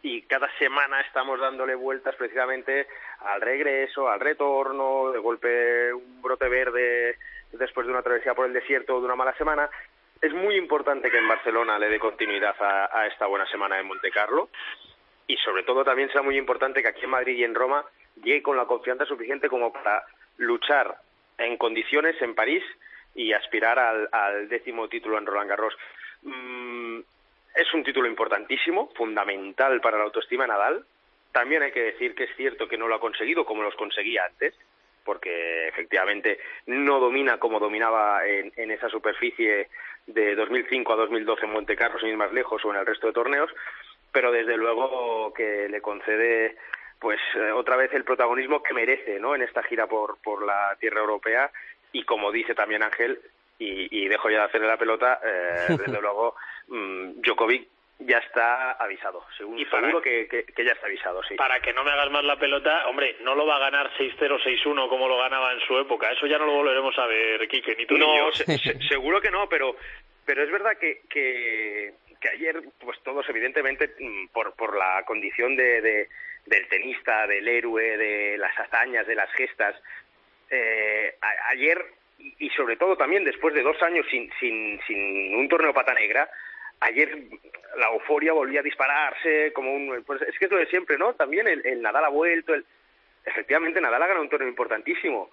y 0.01 0.21
cada 0.23 0.49
semana 0.57 1.01
estamos 1.01 1.39
dándole 1.39 1.75
vueltas 1.75 2.15
precisamente 2.15 2.87
al 3.19 3.41
regreso, 3.41 4.09
al 4.09 4.19
retorno, 4.19 5.11
de 5.11 5.19
golpe 5.19 5.93
un 5.93 6.21
brote 6.21 6.47
verde 6.47 7.17
después 7.51 7.87
de 7.87 7.93
una 7.93 8.03
travesía 8.03 8.33
por 8.33 8.45
el 8.45 8.53
desierto 8.53 8.95
o 8.95 8.99
de 8.99 9.05
una 9.05 9.15
mala 9.15 9.33
semana 9.33 9.69
es 10.21 10.33
muy 10.33 10.55
importante 10.55 11.09
que 11.09 11.17
en 11.17 11.27
Barcelona 11.27 11.77
le 11.77 11.89
dé 11.89 11.99
continuidad 11.99 12.55
a, 12.59 13.07
esta 13.07 13.27
buena 13.27 13.45
semana 13.47 13.79
en 13.79 13.87
Monte 13.87 14.11
Carlo 14.11 14.49
y 15.27 15.35
sobre 15.37 15.63
todo 15.63 15.83
también 15.83 16.09
será 16.09 16.21
muy 16.21 16.37
importante 16.37 16.81
que 16.81 16.87
aquí 16.87 17.03
en 17.03 17.11
Madrid 17.11 17.37
y 17.37 17.43
en 17.43 17.55
Roma 17.55 17.85
llegue 18.23 18.41
con 18.41 18.57
la 18.57 18.65
confianza 18.65 19.05
suficiente 19.05 19.49
como 19.49 19.71
para 19.71 20.03
luchar 20.37 20.97
en 21.37 21.57
condiciones 21.57 22.19
en 22.21 22.35
París 22.35 22.63
y 23.13 23.33
aspirar 23.33 23.79
al, 23.79 24.47
décimo 24.49 24.87
título 24.87 25.17
en 25.17 25.25
Roland 25.25 25.49
Garros. 25.49 25.75
Mm, 26.23 26.99
es 27.55 27.73
un 27.73 27.83
título 27.83 28.07
importantísimo, 28.07 28.91
fundamental 28.95 29.81
para 29.81 29.97
la 29.97 30.05
autoestima 30.05 30.43
de 30.43 30.49
Nadal. 30.49 30.85
También 31.31 31.63
hay 31.63 31.71
que 31.71 31.81
decir 31.81 32.15
que 32.15 32.25
es 32.25 32.35
cierto 32.35 32.67
que 32.67 32.77
no 32.77 32.87
lo 32.87 32.95
ha 32.95 32.99
conseguido 32.99 33.45
como 33.45 33.63
los 33.63 33.75
conseguía 33.75 34.25
antes, 34.25 34.53
porque 35.07 35.69
efectivamente 35.69 36.37
no 36.65 36.99
domina 36.99 37.39
como 37.39 37.61
dominaba 37.61 38.27
en, 38.27 38.51
en 38.57 38.71
esa 38.71 38.89
superficie 38.89 39.69
de 40.05 40.35
2005 40.35 40.93
a 40.93 40.97
2012 40.97 41.45
en 41.45 41.51
Monte 41.51 41.77
Carlo, 41.77 41.97
sin 41.97 42.09
ir 42.09 42.17
más 42.17 42.33
lejos, 42.33 42.63
o 42.63 42.71
en 42.71 42.79
el 42.79 42.85
resto 42.85 43.07
de 43.07 43.13
torneos, 43.13 43.49
pero 44.11 44.33
desde 44.33 44.57
luego 44.57 45.33
que 45.33 45.69
le 45.69 45.81
concede 45.81 46.57
pues 46.99 47.19
eh, 47.35 47.51
otra 47.51 47.77
vez 47.77 47.93
el 47.93 48.03
protagonismo 48.03 48.61
que 48.61 48.73
merece 48.73 49.19
¿no? 49.19 49.33
en 49.33 49.43
esta 49.43 49.63
gira 49.63 49.87
por, 49.87 50.17
por 50.21 50.45
la 50.45 50.75
tierra 50.79 50.99
europea 50.99 51.51
y 51.91 52.03
como 52.03 52.31
dice 52.31 52.53
también 52.53 52.83
Ángel, 52.83 53.19
y, 53.59 54.03
y 54.03 54.07
dejo 54.07 54.29
ya 54.29 54.39
de 54.39 54.45
hacerle 54.45 54.67
la 54.67 54.77
pelota, 54.77 55.19
eh, 55.23 55.65
desde 55.77 56.01
luego 56.01 56.35
mmm, 56.67 57.21
Djokovic 57.21 57.69
ya 57.99 58.19
está 58.19 58.73
avisado. 58.73 59.25
Según, 59.37 59.57
seguro 59.69 60.01
que, 60.01 60.27
que, 60.27 60.63
ya 60.63 60.71
está 60.71 60.85
avisado, 60.87 61.21
sí. 61.23 61.35
Para 61.35 61.59
que 61.59 61.73
no 61.73 61.83
me 61.83 61.91
hagas 61.91 62.11
más 62.11 62.23
la 62.23 62.37
pelota, 62.37 62.87
hombre, 62.87 63.17
no 63.21 63.35
lo 63.35 63.45
va 63.45 63.55
a 63.55 63.59
ganar 63.59 63.91
6-0, 63.97 64.39
6-1 64.43 64.89
como 64.89 65.07
lo 65.07 65.17
ganaba 65.17 65.53
en 65.53 65.59
su 65.61 65.77
época. 65.79 66.11
Eso 66.11 66.27
ya 66.27 66.37
no 66.37 66.45
lo 66.45 66.53
volveremos 66.53 66.97
a 66.99 67.07
ver, 67.07 67.47
Quique, 67.47 67.75
ni 67.75 67.85
tú 67.85 67.97
no, 67.97 68.07
ni 68.07 68.17
yo. 68.17 68.71
seguro 68.89 69.19
que 69.19 69.31
no, 69.31 69.49
pero, 69.49 69.75
pero 70.25 70.43
es 70.43 70.51
verdad 70.51 70.77
que, 70.77 71.01
que, 71.09 71.93
que 72.21 72.29
ayer, 72.29 72.61
pues 72.79 72.99
todos, 73.03 73.27
evidentemente, 73.29 73.95
mm, 73.99 74.27
por, 74.27 74.53
por 74.55 74.77
la 74.77 75.03
condición 75.05 75.55
de, 75.55 75.81
de, 75.81 76.09
del 76.45 76.67
tenista, 76.67 77.25
del 77.25 77.47
héroe, 77.47 77.97
de 77.97 78.37
las 78.37 78.57
hazañas, 78.59 79.07
de 79.07 79.15
las 79.15 79.31
gestas, 79.33 79.75
eh, 80.49 81.15
ayer, 81.49 81.83
y 82.19 82.49
sobre 82.51 82.77
todo 82.77 82.95
también 82.95 83.23
después 83.23 83.53
de 83.53 83.63
dos 83.63 83.81
años 83.81 84.05
sin, 84.09 84.31
sin, 84.39 84.79
sin 84.85 85.35
un 85.35 85.49
torneo 85.49 85.73
pata 85.73 85.93
negra, 85.93 86.29
ayer 86.79 87.23
la 87.77 87.87
euforia 87.89 88.33
volvía 88.33 88.59
a 88.59 88.63
dispararse 88.63 89.51
como 89.53 89.73
un 89.73 90.03
pues 90.05 90.21
es 90.23 90.37
que 90.37 90.45
es 90.45 90.51
lo 90.51 90.57
de 90.57 90.67
siempre 90.67 90.97
no 90.97 91.13
también 91.13 91.47
el, 91.47 91.81
Nadal 91.81 92.05
ha 92.05 92.09
vuelto 92.09 92.53
el 92.53 92.65
efectivamente 93.25 93.81
Nadal 93.81 94.01
ha 94.01 94.07
ganado 94.07 94.23
un 94.23 94.29
torneo 94.29 94.49
importantísimo 94.49 95.29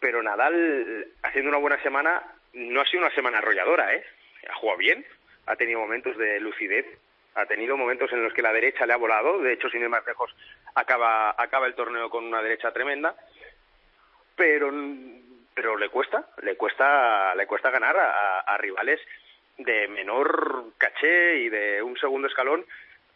pero 0.00 0.22
Nadal 0.22 1.06
haciendo 1.22 1.50
una 1.50 1.58
buena 1.58 1.82
semana 1.82 2.22
no 2.52 2.80
ha 2.80 2.86
sido 2.86 3.02
una 3.04 3.14
semana 3.14 3.38
arrolladora 3.38 3.94
eh 3.94 4.04
ha 4.48 4.54
jugado 4.54 4.78
bien 4.78 5.04
ha 5.46 5.56
tenido 5.56 5.80
momentos 5.80 6.16
de 6.16 6.40
lucidez 6.40 6.86
ha 7.34 7.46
tenido 7.46 7.76
momentos 7.76 8.12
en 8.12 8.22
los 8.22 8.32
que 8.32 8.42
la 8.42 8.52
derecha 8.52 8.86
le 8.86 8.92
ha 8.92 8.98
volado 8.98 9.38
de 9.38 9.52
hecho 9.52 9.68
sin 9.68 9.82
ir 9.82 9.88
más 9.88 10.06
lejos 10.06 10.34
acaba 10.74 11.34
acaba 11.36 11.66
el 11.66 11.74
torneo 11.74 12.08
con 12.10 12.24
una 12.24 12.42
derecha 12.42 12.72
tremenda 12.72 13.16
pero 14.36 14.72
pero 15.54 15.76
le 15.76 15.88
cuesta 15.88 16.28
le 16.42 16.56
cuesta 16.56 17.34
le 17.34 17.46
cuesta 17.46 17.70
ganar 17.70 17.96
a 17.98 18.56
rivales 18.58 19.00
de 19.64 19.88
menor 19.88 20.72
caché 20.78 21.36
y 21.38 21.48
de 21.48 21.82
un 21.82 21.96
segundo 21.96 22.28
escalón 22.28 22.64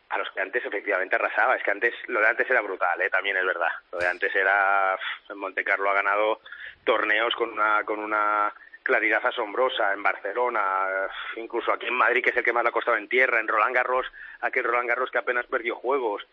a 0.08 0.18
los 0.18 0.30
que 0.30 0.40
antes 0.40 0.64
efectivamente 0.64 1.16
arrasaba. 1.16 1.56
Es 1.56 1.62
que 1.62 1.70
antes, 1.70 1.94
lo 2.06 2.20
de 2.20 2.28
antes 2.28 2.48
era 2.48 2.60
brutal, 2.60 3.00
¿eh? 3.00 3.10
también 3.10 3.36
es 3.36 3.44
verdad. 3.44 3.70
Lo 3.92 3.98
de 3.98 4.06
antes 4.06 4.34
era, 4.34 4.98
en 5.28 5.38
Monte 5.38 5.64
Carlo 5.64 5.90
ha 5.90 5.94
ganado 5.94 6.40
torneos 6.84 7.34
con 7.34 7.50
una, 7.50 7.82
con 7.84 7.98
una 7.98 8.52
claridad 8.82 9.24
asombrosa, 9.26 9.92
en 9.92 10.02
Barcelona, 10.02 11.08
incluso 11.36 11.72
aquí 11.72 11.86
en 11.86 11.94
Madrid, 11.94 12.22
que 12.22 12.30
es 12.30 12.36
el 12.36 12.44
que 12.44 12.52
más 12.52 12.62
le 12.62 12.68
ha 12.68 12.72
costado 12.72 12.96
en 12.96 13.08
tierra, 13.08 13.40
en 13.40 13.48
Roland 13.48 13.74
Garros, 13.74 14.06
aquel 14.40 14.64
Roland 14.64 14.88
Garros 14.88 15.10
que 15.10 15.18
apenas 15.18 15.46
perdió 15.46 15.74
juegos. 15.74 16.24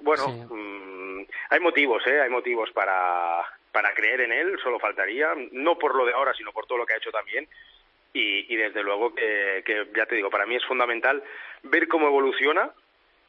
Bueno, 0.00 0.26
mm, 0.28 1.24
hay 1.50 1.60
motivos, 1.60 2.04
¿eh? 2.08 2.20
Hay 2.20 2.28
motivos 2.28 2.72
para, 2.72 3.44
para 3.70 3.94
creer 3.94 4.22
en 4.22 4.32
él, 4.32 4.58
solo 4.60 4.80
faltaría, 4.80 5.28
no 5.52 5.78
por 5.78 5.94
lo 5.94 6.04
de 6.04 6.12
ahora, 6.12 6.34
sino 6.34 6.50
por 6.52 6.66
todo 6.66 6.78
lo 6.78 6.86
que 6.86 6.94
ha 6.94 6.98
hecho 6.98 7.12
también 7.12 7.48
y, 8.16 8.56
desde 8.56 8.82
luego 8.82 9.14
que, 9.14 9.62
ya 9.96 10.06
te 10.06 10.16
digo, 10.16 10.30
para 10.30 10.46
mí 10.46 10.56
es 10.56 10.64
fundamental 10.64 11.22
ver 11.62 11.88
cómo 11.88 12.06
evoluciona 12.06 12.70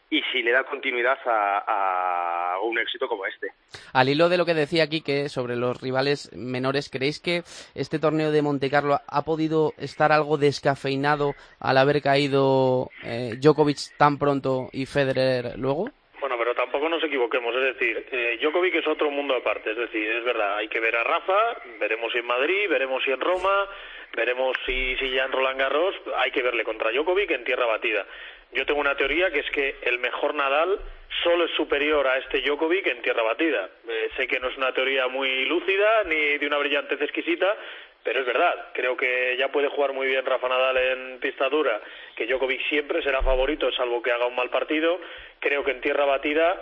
y 0.09 0.21
si 0.31 0.41
le 0.41 0.51
da 0.51 0.63
continuidad 0.63 1.17
a, 1.25 2.57
un 2.63 2.79
éxito 2.79 3.07
como 3.07 3.25
este. 3.25 3.47
Al 3.93 4.09
hilo 4.09 4.29
de 4.29 4.37
lo 4.37 4.45
que 4.45 4.53
decía 4.53 4.83
aquí 4.83 5.01
que 5.01 5.29
sobre 5.29 5.55
los 5.55 5.79
rivales 5.79 6.31
menores, 6.35 6.89
¿creéis 6.89 7.19
que 7.19 7.43
este 7.75 7.99
torneo 7.99 8.31
de 8.31 8.41
Monte 8.41 8.69
Carlo 8.69 8.97
ha 9.07 9.21
podido 9.23 9.73
estar 9.77 10.11
algo 10.11 10.37
descafeinado 10.37 11.33
al 11.59 11.77
haber 11.77 12.01
caído 12.01 12.89
eh, 13.03 13.35
Djokovic 13.39 13.95
tan 13.97 14.17
pronto 14.17 14.69
y 14.71 14.85
Federer 14.85 15.57
luego? 15.57 15.91
Bueno, 16.19 16.35
pero 16.39 16.55
tampoco 16.55 16.89
nos 16.89 17.03
equivoquemos, 17.03 17.55
es 17.55 17.75
decir, 17.75 18.05
eh, 18.11 18.39
Djokovic 18.41 18.75
es 18.75 18.87
otro 18.87 19.11
mundo 19.11 19.35
aparte, 19.35 19.71
es 19.71 19.77
decir, 19.77 20.09
es 20.09 20.23
verdad, 20.23 20.57
hay 20.57 20.67
que 20.67 20.79
ver 20.79 20.95
a 20.95 21.03
Rafa, 21.03 21.61
veremos 21.79 22.11
si 22.11 22.19
en 22.19 22.25
Madrid, 22.25 22.67
veremos 22.69 23.03
si 23.03 23.11
en 23.11 23.21
Roma, 23.21 23.67
Veremos 24.15 24.57
si, 24.65 24.95
si 24.97 25.11
ya 25.11 25.25
en 25.25 25.31
Roland 25.31 25.59
Garros 25.59 25.95
hay 26.17 26.31
que 26.31 26.41
verle 26.41 26.63
contra 26.63 26.91
Djokovic 26.91 27.31
en 27.31 27.43
tierra 27.43 27.65
batida. 27.65 28.05
Yo 28.53 28.65
tengo 28.65 28.79
una 28.79 28.95
teoría 28.95 29.29
que 29.29 29.39
es 29.39 29.49
que 29.51 29.75
el 29.83 29.99
mejor 29.99 30.33
Nadal 30.33 30.79
solo 31.23 31.45
es 31.45 31.51
superior 31.51 32.07
a 32.07 32.17
este 32.17 32.41
Djokovic 32.41 32.87
en 32.87 33.01
tierra 33.01 33.23
batida. 33.23 33.69
Eh, 33.87 34.09
sé 34.15 34.27
que 34.27 34.39
no 34.39 34.47
es 34.47 34.57
una 34.57 34.73
teoría 34.73 35.07
muy 35.07 35.45
lúcida 35.45 36.03
ni 36.05 36.37
de 36.37 36.47
una 36.47 36.57
brillantez 36.57 37.01
exquisita, 37.01 37.55
pero 38.03 38.21
es 38.21 38.25
verdad. 38.25 38.69
Creo 38.73 38.95
que 38.95 39.35
ya 39.37 39.49
puede 39.49 39.67
jugar 39.67 39.93
muy 39.93 40.07
bien 40.07 40.25
Rafa 40.25 40.47
Nadal 40.47 40.77
en 40.77 41.19
pista 41.19 41.49
dura, 41.49 41.81
que 42.15 42.25
Djokovic 42.25 42.61
siempre 42.69 43.01
será 43.01 43.21
favorito, 43.21 43.71
salvo 43.73 44.01
que 44.01 44.11
haga 44.11 44.27
un 44.27 44.35
mal 44.35 44.49
partido. 44.49 44.99
Creo 45.39 45.63
que 45.63 45.71
en 45.71 45.81
tierra 45.81 46.05
batida, 46.05 46.55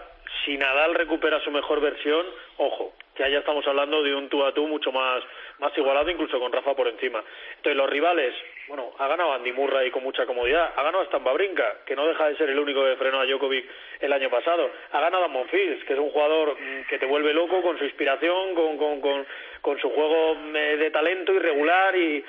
si 0.44 0.58
Nadal 0.58 0.96
recupera 0.96 1.40
su 1.42 1.52
mejor 1.52 1.82
versión, 1.82 2.26
ojo, 2.58 2.96
que 3.16 3.32
ya 3.32 3.40
estamos 3.40 3.66
hablando 3.66 4.04
de 4.04 4.14
un 4.14 4.30
tú 4.30 4.44
a 4.44 4.54
tú 4.54 4.68
mucho 4.68 4.92
más, 4.92 5.24
más 5.60 5.76
igualado, 5.78 6.10
incluso 6.10 6.40
con 6.40 6.52
Rafa 6.52 6.76
por 6.76 6.88
encima. 6.88 7.24
Entonces, 7.56 7.78
los 7.78 7.90
rivales, 7.90 8.36
bueno, 8.68 8.94
ha 8.98 9.08
ganado 9.08 9.34
Andy 9.34 9.52
Murray 9.52 9.92
con 9.92 10.04
mucha 10.04 10.26
comodidad, 10.26 10.74
ha 10.76 10.84
ganado 10.84 11.04
hasta 11.04 11.20
Babrinka, 11.20 11.84
que 11.86 11.96
no 11.96 12.08
deja 12.08 12.28
de 12.30 12.38
ser 12.38 12.50
el 12.50 12.58
único 12.58 12.84
que 12.84 12.96
frenó 12.96 13.20
a 13.20 13.26
Djokovic 13.26 13.66
el 14.00 14.12
año 14.12 14.30
pasado, 14.30 14.72
ha 14.92 15.00
ganado 15.00 15.26
a 15.26 15.28
Monfils, 15.28 15.84
que 15.84 15.94
es 15.94 16.00
un 16.00 16.10
jugador 16.10 16.58
mm, 16.60 16.88
que 16.90 16.98
te 16.98 17.06
vuelve 17.06 17.34
loco 17.34 17.62
con 17.62 17.78
su 17.78 17.84
inspiración, 17.84 18.56
con, 18.56 18.78
con, 18.78 19.02
con, 19.02 19.26
con 19.62 19.80
su 19.80 19.90
juego 19.92 20.38
eh, 20.56 20.78
de 20.78 20.92
talento 20.92 21.34
irregular 21.34 21.96
y, 21.96 22.24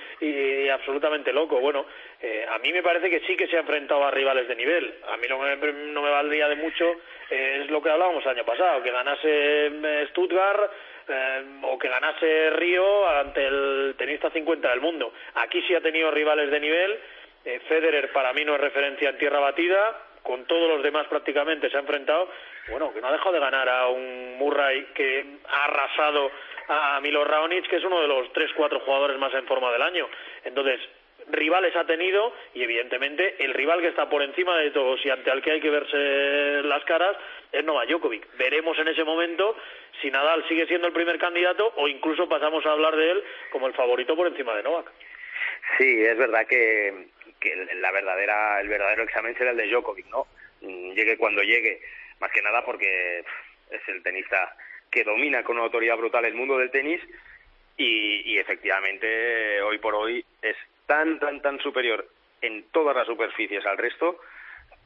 absolutamente 0.68 1.32
loco. 1.32 1.58
Bueno, 1.58 1.86
eh, 2.20 2.44
a 2.50 2.58
mí 2.58 2.72
me 2.72 2.82
parece 2.82 3.08
que 3.08 3.20
sí 3.20 3.36
que 3.36 3.46
se 3.46 3.56
ha 3.56 3.60
enfrentado 3.60 4.04
a 4.04 4.10
rivales 4.10 4.46
de 4.46 4.56
nivel. 4.56 4.94
A 5.08 5.16
mí 5.16 5.26
no 5.28 5.38
me, 5.38 5.56
no 5.56 6.02
me 6.02 6.10
valdría 6.10 6.48
de 6.48 6.56
mucho, 6.56 6.84
eh, 7.30 7.60
es 7.62 7.70
lo 7.70 7.82
que 7.82 7.90
hablábamos 7.90 8.24
el 8.24 8.32
año 8.32 8.44
pasado, 8.44 8.82
que 8.82 8.90
ganase 8.90 10.06
Stuttgart 10.10 10.70
eh, 11.08 11.44
o 11.62 11.78
que 11.78 11.88
ganase 11.88 12.50
Río 12.50 13.08
ante 13.08 13.46
el 13.46 13.94
tenista 13.96 14.30
50 14.30 14.68
del 14.70 14.80
mundo. 14.80 15.12
Aquí 15.34 15.62
sí 15.62 15.74
ha 15.74 15.80
tenido 15.80 16.10
rivales 16.10 16.50
de 16.50 16.60
nivel. 16.60 16.98
Eh, 17.44 17.60
Federer 17.68 18.12
para 18.12 18.32
mí 18.32 18.44
no 18.44 18.54
es 18.54 18.60
referencia 18.60 19.10
en 19.10 19.18
tierra 19.18 19.40
batida. 19.40 20.02
Con 20.22 20.44
todos 20.46 20.68
los 20.68 20.82
demás 20.82 21.06
prácticamente 21.06 21.70
se 21.70 21.76
ha 21.76 21.80
enfrentado. 21.80 22.28
Bueno, 22.70 22.92
que 22.92 23.00
no 23.00 23.08
ha 23.08 23.12
dejado 23.12 23.32
de 23.32 23.40
ganar 23.40 23.68
a 23.68 23.86
un 23.88 24.36
Murray 24.38 24.86
que 24.94 25.24
ha 25.48 25.64
arrasado 25.64 26.30
a 26.68 27.00
Milo 27.00 27.24
Raonic, 27.24 27.68
que 27.68 27.76
es 27.76 27.84
uno 27.84 28.00
de 28.00 28.08
los 28.08 28.32
tres 28.32 28.50
cuatro 28.56 28.80
jugadores 28.80 29.18
más 29.18 29.32
en 29.34 29.46
forma 29.46 29.70
del 29.70 29.82
año. 29.82 30.08
Entonces, 30.44 30.80
rivales 31.28 31.74
ha 31.76 31.84
tenido 31.84 32.32
y 32.54 32.62
evidentemente 32.62 33.36
el 33.44 33.54
rival 33.54 33.80
que 33.80 33.88
está 33.88 34.08
por 34.08 34.22
encima 34.22 34.56
de 34.58 34.70
todos 34.70 35.04
y 35.04 35.10
ante 35.10 35.30
el 35.30 35.42
que 35.42 35.52
hay 35.52 35.60
que 35.60 35.70
verse 35.70 36.62
las 36.64 36.84
caras 36.84 37.16
es 37.52 37.64
Novak 37.64 37.88
Djokovic. 37.88 38.36
Veremos 38.36 38.78
en 38.78 38.88
ese 38.88 39.04
momento 39.04 39.56
si 40.00 40.10
Nadal 40.10 40.46
sigue 40.48 40.66
siendo 40.66 40.86
el 40.88 40.92
primer 40.92 41.18
candidato 41.18 41.72
o 41.76 41.88
incluso 41.88 42.28
pasamos 42.28 42.64
a 42.66 42.72
hablar 42.72 42.96
de 42.96 43.10
él 43.12 43.24
como 43.50 43.66
el 43.66 43.74
favorito 43.74 44.14
por 44.16 44.26
encima 44.26 44.54
de 44.54 44.62
Novak. 44.62 44.90
Sí, 45.78 46.02
es 46.02 46.16
verdad 46.16 46.46
que, 46.46 47.08
la 47.74 47.90
verdadera, 47.90 48.60
el 48.60 48.68
verdadero 48.68 49.02
examen 49.02 49.36
será 49.36 49.50
el 49.50 49.56
de 49.56 49.66
Djokovic, 49.68 50.06
¿no? 50.06 50.26
Mm, 50.60 50.92
llegue 50.92 51.16
cuando 51.16 51.42
llegue, 51.42 51.80
más 52.20 52.30
que 52.30 52.42
nada 52.42 52.64
porque 52.64 53.24
es 53.70 53.88
el 53.88 54.02
tenista 54.02 54.56
que 54.90 55.02
domina 55.02 55.42
con 55.42 55.56
una 55.56 55.64
autoridad 55.64 55.96
brutal 55.96 56.24
el 56.24 56.34
mundo 56.34 56.56
del 56.58 56.70
tenis 56.70 57.00
y 57.78 58.38
efectivamente 58.38 59.60
hoy 59.60 59.76
por 59.78 59.94
hoy 59.94 60.24
es 60.40 60.56
tan, 60.86 61.18
tan, 61.18 61.40
tan 61.42 61.58
superior 61.60 62.06
en 62.40 62.64
todas 62.70 62.96
las 62.96 63.06
superficies 63.06 63.64
al 63.66 63.78
resto 63.78 64.18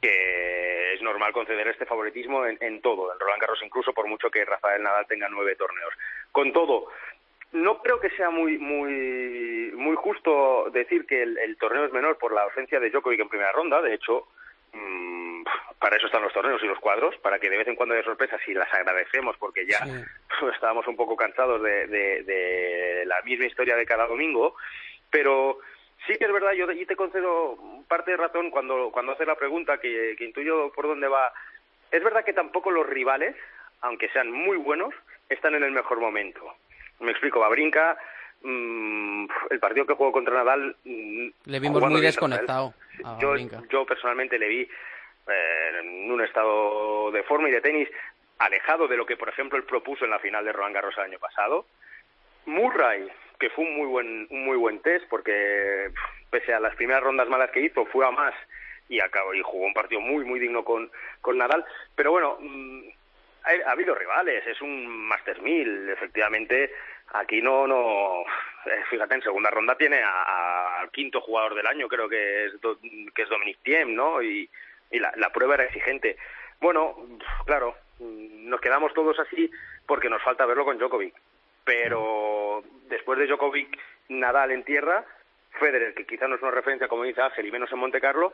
que 0.01 0.95
es 0.95 1.03
normal 1.03 1.33
conceder 1.33 1.69
este 1.69 1.85
favoritismo 1.85 2.47
en, 2.47 2.57
en, 2.61 2.81
todo, 2.81 3.13
en 3.13 3.21
Roland 3.21 3.41
Garros 3.41 3.63
incluso 3.63 3.93
por 3.93 4.07
mucho 4.07 4.31
que 4.31 4.45
Rafael 4.45 4.83
Nadal 4.83 5.07
tenga 5.07 5.29
nueve 5.29 5.57
torneos. 5.57 5.93
Con 6.33 6.53
todo, 6.53 6.87
no 7.53 7.83
creo 7.83 8.01
que 8.01 8.11
sea 8.11 8.31
muy 8.31 8.59
muy 8.59 9.73
muy 9.75 9.97
justo 9.97 10.71
decir 10.73 11.07
que 11.07 11.23
el, 11.23 11.37
el 11.39 11.57
torneo 11.57 11.85
es 11.85 11.93
menor 11.93 12.17
por 12.19 12.33
la 12.33 12.43
ausencia 12.43 12.81
de 12.81 12.91
Djokovic 12.91 13.21
en 13.21 13.29
primera 13.29 13.53
ronda. 13.53 13.83
De 13.83 13.95
hecho, 13.95 14.29
mmm, 14.73 15.43
para 15.79 15.97
eso 15.97 16.07
están 16.07 16.23
los 16.23 16.33
torneos 16.33 16.63
y 16.63 16.67
los 16.67 16.79
cuadros, 16.79 17.17
para 17.19 17.39
que 17.39 17.51
de 17.51 17.59
vez 17.59 17.69
en 17.69 17.77
cuando 17.77 17.95
haya 17.95 18.05
sorpresas 18.05 18.41
y 18.47 18.55
las 18.55 18.73
agradecemos 18.73 19.37
porque 19.37 19.67
ya 19.67 19.85
sí. 19.85 19.93
estábamos 20.55 20.87
un 20.87 20.97
poco 20.97 21.17
cansados 21.17 21.63
de, 21.63 21.87
de, 21.89 22.23
de 22.23 23.05
la 23.05 23.21
misma 23.23 23.47
historia 23.47 23.77
de 23.77 23.87
cada 23.87 24.07
domingo. 24.07 24.55
Pero 25.11 25.59
Sí 26.07 26.17
que 26.17 26.25
es 26.25 26.33
verdad, 26.33 26.53
yo 26.53 26.71
y 26.73 26.87
te 26.87 26.97
concedo 26.97 27.59
parte 27.89 28.13
de 28.13 28.17
razón 28.17 28.51
cuando, 28.51 28.91
cuando 28.91 29.13
haces 29.13 29.27
la 29.27 29.37
pregunta, 29.37 29.79
que, 29.79 30.15
que 30.17 30.25
intuyo 30.25 30.73
por 30.73 30.87
dónde 30.87 31.09
va. 31.09 31.33
Es 31.91 32.03
verdad 32.03 32.25
que 32.25 32.33
tampoco 32.33 32.71
los 32.71 32.87
rivales, 32.87 33.37
aunque 33.83 34.09
sean 34.09 34.31
muy 34.31 34.57
buenos, 34.57 34.95
están 35.29 35.55
en 35.55 35.63
el 35.63 35.73
mejor 35.73 36.01
momento. 36.01 36.55
Me 37.01 37.11
explico, 37.11 37.41
Babrinka, 37.41 37.97
mmm, 38.43 39.27
el 39.51 39.59
partido 39.61 39.87
que 39.87 39.95
jugó 39.95 40.13
contra 40.13 40.35
Nadal... 40.35 40.77
Mm, 40.85 41.29
le 41.45 41.61
vimos 41.61 41.83
muy 41.83 42.01
desconectado. 42.01 42.75
Yo, 43.19 43.37
yo 43.71 43.87
personalmente 43.87 44.39
le 44.39 44.49
vi 44.49 44.61
eh, 44.63 45.71
en 45.81 46.11
un 46.11 46.23
estado 46.23 47.11
de 47.11 47.23
forma 47.23 47.49
y 47.49 47.53
de 47.53 47.61
tenis 47.61 47.89
alejado 48.39 48.89
de 48.89 48.97
lo 48.97 49.07
que, 49.07 49.17
por 49.17 49.29
ejemplo, 49.29 49.59
él 49.59 49.65
propuso 49.65 50.05
en 50.05 50.11
la 50.11 50.19
final 50.19 50.45
de 50.45 50.53
Roland 50.53 50.75
Garros 50.75 50.97
el 50.99 51.05
año 51.05 51.19
pasado. 51.19 51.67
Murray, 52.47 53.09
que 53.41 53.51
fue 53.51 53.65
un 53.65 53.75
muy 53.75 53.87
buen 53.87 54.27
un 54.31 54.45
muy 54.45 54.57
buen 54.57 54.81
test 54.81 55.09
porque 55.09 55.91
pese 56.31 56.53
a 56.53 56.61
las 56.61 56.77
primeras 56.77 57.03
rondas 57.03 57.29
malas 57.29 57.51
que 57.51 57.63
hizo 57.63 57.87
fue 57.87 58.07
a 58.07 58.11
más 58.11 58.35
y 58.89 59.01
acabó 59.01 59.35
y 59.35 59.41
jugó 59.43 59.67
un 59.67 59.75
partido 59.75 60.01
muy 60.01 60.25
muy 60.25 60.39
digno 60.39 60.63
con 60.63 60.91
con 61.23 61.39
Nadal. 61.39 61.65
Pero 61.97 62.13
bueno 62.13 62.37
mmm, 62.39 62.83
ha, 63.45 63.69
ha, 63.69 63.73
habido 63.73 63.95
rivales 63.95 64.47
es 64.47 64.61
un 64.61 64.87
Masters 65.09 65.41
1000 65.41 65.89
efectivamente 65.89 66.71
aquí 67.15 67.41
no 67.41 67.67
no 67.67 68.21
eh, 68.67 68.85
fíjate 68.91 69.15
en 69.15 69.23
segunda 69.23 69.51
ronda 69.51 69.75
tiene 69.75 70.01
al 70.03 70.91
quinto 70.91 71.23
jugador 71.23 71.55
del 71.55 71.67
año 71.67 71.89
creo 71.89 72.09
que 72.09 72.45
es 72.45 72.61
do, 72.61 72.79
que 73.15 73.23
es 73.23 73.29
Dominic 73.31 73.59
Thiem 73.63 73.95
no 73.95 74.23
y, 74.23 74.49
y 74.91 74.99
la, 74.99 75.13
la 75.17 75.31
prueba 75.31 75.55
era 75.55 75.65
exigente. 75.65 76.17
Bueno 76.61 76.95
claro 77.47 77.75
nos 78.01 78.61
quedamos 78.61 78.93
todos 78.93 79.19
así 79.19 79.51
porque 79.87 80.11
nos 80.11 80.23
falta 80.23 80.45
verlo 80.45 80.67
con 80.67 80.77
Djokovic 80.77 81.15
pero 81.65 82.40
después 82.89 83.19
de 83.19 83.27
Djokovic, 83.27 83.79
Nadal 84.09 84.51
en 84.51 84.65
tierra, 84.65 85.05
Federer, 85.59 85.95
que 85.95 86.07
quizá 86.07 86.29
no 86.29 86.37
es 86.37 86.43
una 86.43 86.51
referencia 86.51 86.89
como 86.89 87.05
dice 87.05 87.23
Ángel 87.23 87.47
y 87.47 87.53
menos 87.53 87.71
en 87.73 87.79
Monte 87.79 88.01
Carlo, 88.01 88.33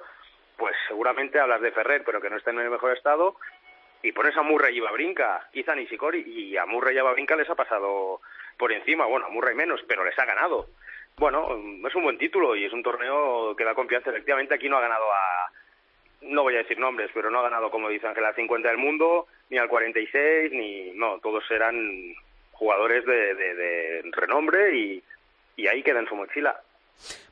pues 0.57 0.75
seguramente 0.89 1.39
hablas 1.39 1.61
de 1.61 1.73
Ferrer, 1.73 2.03
pero 2.05 2.21
que 2.21 2.31
no 2.31 2.37
está 2.37 2.51
en 2.51 2.61
el 2.61 2.71
mejor 2.71 2.97
estado, 2.97 3.37
y 4.03 4.13
pones 4.13 4.37
a 4.37 4.43
Murray 4.43 4.77
y 4.77 4.81
Babrinka, 4.81 5.49
quizá 5.53 5.75
ni 5.75 5.87
Sicori, 5.87 6.23
y 6.27 6.57
a 6.57 6.67
Murray 6.67 6.97
y 6.97 6.99
a 6.99 7.03
Babrinka 7.03 7.37
les 7.37 7.51
ha 7.51 7.55
pasado 7.55 8.21
por 8.57 8.73
encima, 8.73 9.07
bueno, 9.07 9.27
a 9.27 9.31
Murray 9.31 9.55
menos, 9.55 9.83
pero 9.87 10.05
les 10.05 10.19
ha 10.19 10.25
ganado. 10.25 10.69
Bueno, 11.17 11.57
es 11.87 11.95
un 11.95 12.03
buen 12.03 12.19
título 12.19 12.55
y 12.57 12.65
es 12.65 12.73
un 12.73 12.83
torneo 12.83 13.57
que 13.57 13.65
da 13.65 13.75
confianza. 13.75 14.11
Efectivamente, 14.11 14.55
aquí 14.55 14.69
no 14.69 14.77
ha 14.77 14.83
ganado 14.83 15.11
a, 15.13 15.51
no 16.23 16.43
voy 16.43 16.55
a 16.55 16.59
decir 16.59 16.79
nombres, 16.79 17.11
pero 17.15 17.31
no 17.31 17.41
ha 17.41 17.45
ganado, 17.45 17.71
como 17.71 17.89
dice 17.89 18.07
Ángel, 18.07 18.25
al 18.25 18.35
50 18.35 18.69
del 18.69 18.79
mundo, 18.79 19.27
ni 19.51 19.59
al 19.59 19.69
46, 19.69 20.53
ni, 20.53 20.91
no, 20.93 21.19
todos 21.21 21.51
eran 21.51 22.15
jugadores 22.59 23.05
de, 23.05 23.35
de, 23.35 23.55
de 23.55 24.03
renombre 24.13 24.77
y, 24.77 25.03
y 25.57 25.67
ahí 25.69 25.83
queda 25.83 26.01
en 26.01 26.09
su 26.09 26.15
mochila. 26.15 26.61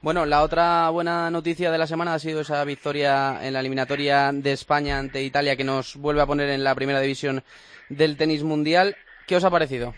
Bueno, 0.03 0.27
la 0.27 0.43
otra 0.43 0.91
buena 0.91 1.31
noticia 1.31 1.71
de 1.71 1.79
la 1.79 1.87
semana 1.87 2.15
ha 2.15 2.19
sido 2.19 2.43
esa 2.43 2.65
victoria 2.65 3.39
en 3.43 3.55
la 3.55 3.61
eliminatoria 3.61 4.31
de 4.33 4.53
España 4.53 4.99
ante 4.99 5.23
Italia 5.23 5.57
que 5.57 5.65
nos 5.65 5.97
vuelve 5.97 6.21
a 6.21 6.27
poner 6.27 6.51
en 6.51 6.63
la 6.65 6.75
primera 6.75 7.01
división 7.01 7.43
del 7.89 8.17
tenis 8.17 8.43
mundial. 8.43 8.97
¿Qué 9.27 9.37
os 9.37 9.45
ha 9.45 9.51
parecido? 9.51 9.95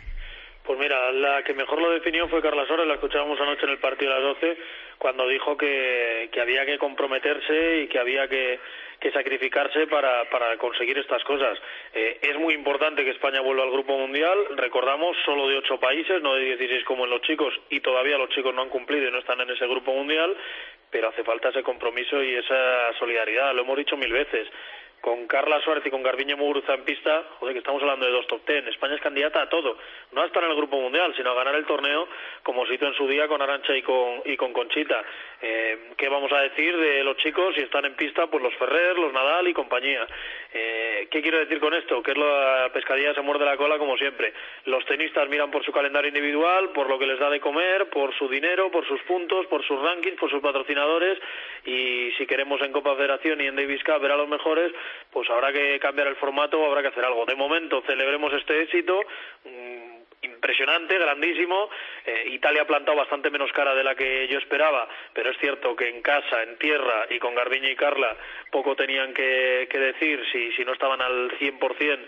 Pues 0.65 0.79
mira, 0.79 1.11
la 1.13 1.43
que 1.45 1.55
mejor 1.55 1.81
lo 1.81 1.91
definió 1.91 2.29
fue 2.29 2.43
Carla 2.43 2.67
Sores, 2.67 2.87
la 2.87 2.95
escuchábamos 2.95 3.41
anoche 3.41 3.65
en 3.65 3.71
el 3.71 3.79
partido 3.79 4.13
a 4.13 4.19
las 4.21 4.41
12, 4.41 4.59
cuando 4.99 5.29
dijo 5.29 5.57
que, 5.57 6.29
que 6.33 6.41
había 6.41 6.65
que 6.65 6.79
comprometerse 6.79 7.83
y 7.83 7.89
que 7.89 7.99
había 7.99 8.29
que, 8.29 8.59
que 9.01 9.13
sacrificarse 9.13 9.87
para, 9.87 10.29
para 10.31 10.57
conseguir 10.57 10.99
estas 10.99 11.23
cosas. 11.25 11.59
Eh, 11.95 12.19
es 12.23 12.37
muy 12.39 12.55
importante 12.55 13.05
que 13.05 13.11
España 13.11 13.41
vuelva 13.41 13.65
al 13.65 13.71
Grupo 13.71 13.97
Mundial, 13.97 14.39
recordamos, 14.57 15.17
solo 15.25 15.49
de 15.49 15.59
ocho 15.59 15.79
países, 15.79 16.23
no 16.23 16.35
de 16.35 16.45
16 16.57 16.85
como 16.85 17.05
en 17.05 17.11
los 17.11 17.23
chicos, 17.23 17.55
y 17.71 17.81
todavía 17.81 18.19
los 18.19 18.31
chicos 18.31 18.55
no 18.55 18.63
han 18.63 18.71
cumplido 18.71 19.09
y 19.09 19.13
no 19.13 19.19
están 19.19 19.41
en 19.41 19.51
ese 19.51 19.67
Grupo 19.67 19.93
Mundial, 19.93 20.37
pero 20.91 21.09
hace 21.09 21.25
falta 21.25 21.51
ese 21.51 21.63
compromiso 21.63 22.23
y 22.23 22.35
esa 22.35 22.93
solidaridad, 22.99 23.55
lo 23.55 23.63
hemos 23.63 23.77
dicho 23.77 23.97
mil 23.97 24.13
veces 24.13 24.49
con 25.01 25.27
Carla 25.27 25.61
Suárez 25.61 25.85
y 25.87 25.91
con 25.91 26.03
Garbiñe 26.03 26.35
Muguruza 26.35 26.75
en 26.75 26.85
pista, 26.85 27.25
joder, 27.39 27.55
que 27.55 27.61
estamos 27.61 27.81
hablando 27.83 28.07
de 28.07 28.13
dos 28.13 28.27
top 28.27 28.45
ten. 28.45 28.67
España 28.69 28.95
es 28.95 29.01
candidata 29.01 29.43
a 29.43 29.49
todo, 29.49 29.79
no 30.13 30.23
a 30.23 30.27
estar 30.27 30.43
en 30.43 30.51
el 30.51 30.57
Grupo 30.57 30.81
Mundial, 30.81 31.15
sino 31.17 31.31
a 31.31 31.35
ganar 31.35 31.55
el 31.55 31.65
torneo, 31.65 32.09
como 32.43 32.67
se 32.67 32.75
hizo 32.75 32.87
en 32.87 32.95
su 32.95 33.07
día 33.07 33.29
con 33.29 33.41
Arancha 33.41 33.77
y 33.77 33.83
con, 33.83 34.23
y 34.25 34.37
con 34.37 34.53
Conchita. 34.53 35.03
Eh, 35.41 35.93
¿Qué 35.97 36.09
vamos 36.09 36.33
a 36.33 36.41
decir 36.41 36.77
de 36.77 37.05
los 37.05 37.17
chicos 37.19 37.55
si 37.55 37.63
están 37.63 37.85
en 37.85 37.95
pista? 37.95 38.27
Pues 38.27 38.43
los 38.43 38.55
Ferrer, 38.55 38.99
los 38.99 39.13
Nadal 39.13 39.49
y 39.49 39.55
compañía. 39.55 40.07
Eh, 40.53 41.09
¿Qué 41.11 41.23
quiero 41.23 41.39
decir 41.39 41.61
con 41.61 41.75
esto? 41.75 42.03
Que 42.03 42.13
es 42.13 42.17
la 42.17 42.71
pescadilla 42.73 43.15
se 43.15 43.21
muerde 43.21 43.45
la 43.45 43.57
cola 43.57 43.79
como 43.79 43.97
siempre. 43.97 44.33
Los 44.65 44.85
tenistas 44.87 45.29
miran 45.29 45.51
por 45.51 45.65
su 45.65 45.73
calendario 45.73 46.09
individual, 46.09 46.71
por 46.71 46.89
lo 46.89 46.99
que 46.99 47.07
les 47.07 47.19
da 47.19 47.31
de 47.31 47.41
comer, 47.41 47.89
por 47.91 48.15
su 48.15 48.29
dinero, 48.29 48.71
por 48.71 48.87
sus 48.87 49.01
puntos, 49.03 49.47
por 49.47 49.65
sus 49.65 49.81
rankings, 49.81 50.19
por 50.19 50.31
sus 50.31 50.41
patrocinadores 50.41 51.19
y 51.65 52.13
si 52.17 52.27
queremos 52.27 52.61
en 52.63 52.73
Copa 52.73 52.95
Federación 52.97 53.41
y 53.41 53.47
en 53.47 53.57
Davis 53.57 53.83
Cup 53.85 54.01
ver 54.01 54.13
a 54.13 54.17
los 54.17 54.29
mejores, 54.29 54.73
pues 55.11 55.29
habrá 55.31 55.53
que 55.53 55.79
cambiar 55.81 56.09
el 56.09 56.17
formato, 56.17 56.65
habrá 56.65 56.83
que 56.83 56.89
hacer 56.89 57.05
algo. 57.05 57.25
De 57.27 57.35
momento 57.35 57.83
celebremos 57.87 58.33
este 58.33 58.63
éxito. 58.63 59.01
Mmm, 59.45 59.97
impresionante, 60.23 60.99
grandísimo. 60.99 61.69
Eh, 62.05 62.31
Italia 62.33 62.63
ha 62.63 62.67
plantado 62.67 62.97
bastante 62.97 63.31
menos 63.31 63.51
cara 63.53 63.75
de 63.75 63.85
la 63.85 63.95
que 63.95 64.29
yo 64.29 64.39
esperaba, 64.39 64.89
pero 65.13 65.31
es 65.31 65.39
cierto 65.39 65.75
que 65.75 65.89
en 65.89 66.03
casa, 66.03 66.43
en 66.43 66.57
tierra 66.59 67.07
y 67.11 67.19
con 67.19 67.35
Garbiñe 67.35 67.71
y 67.71 67.77
Carla 67.77 68.17
poco 68.51 68.77
tenían 68.77 69.13
que, 69.13 69.69
que 69.71 69.79
decir 69.79 70.23
si, 70.33 70.65
no 70.65 70.73
estaban 70.73 71.01
al 71.01 71.31
100%. 71.39 71.99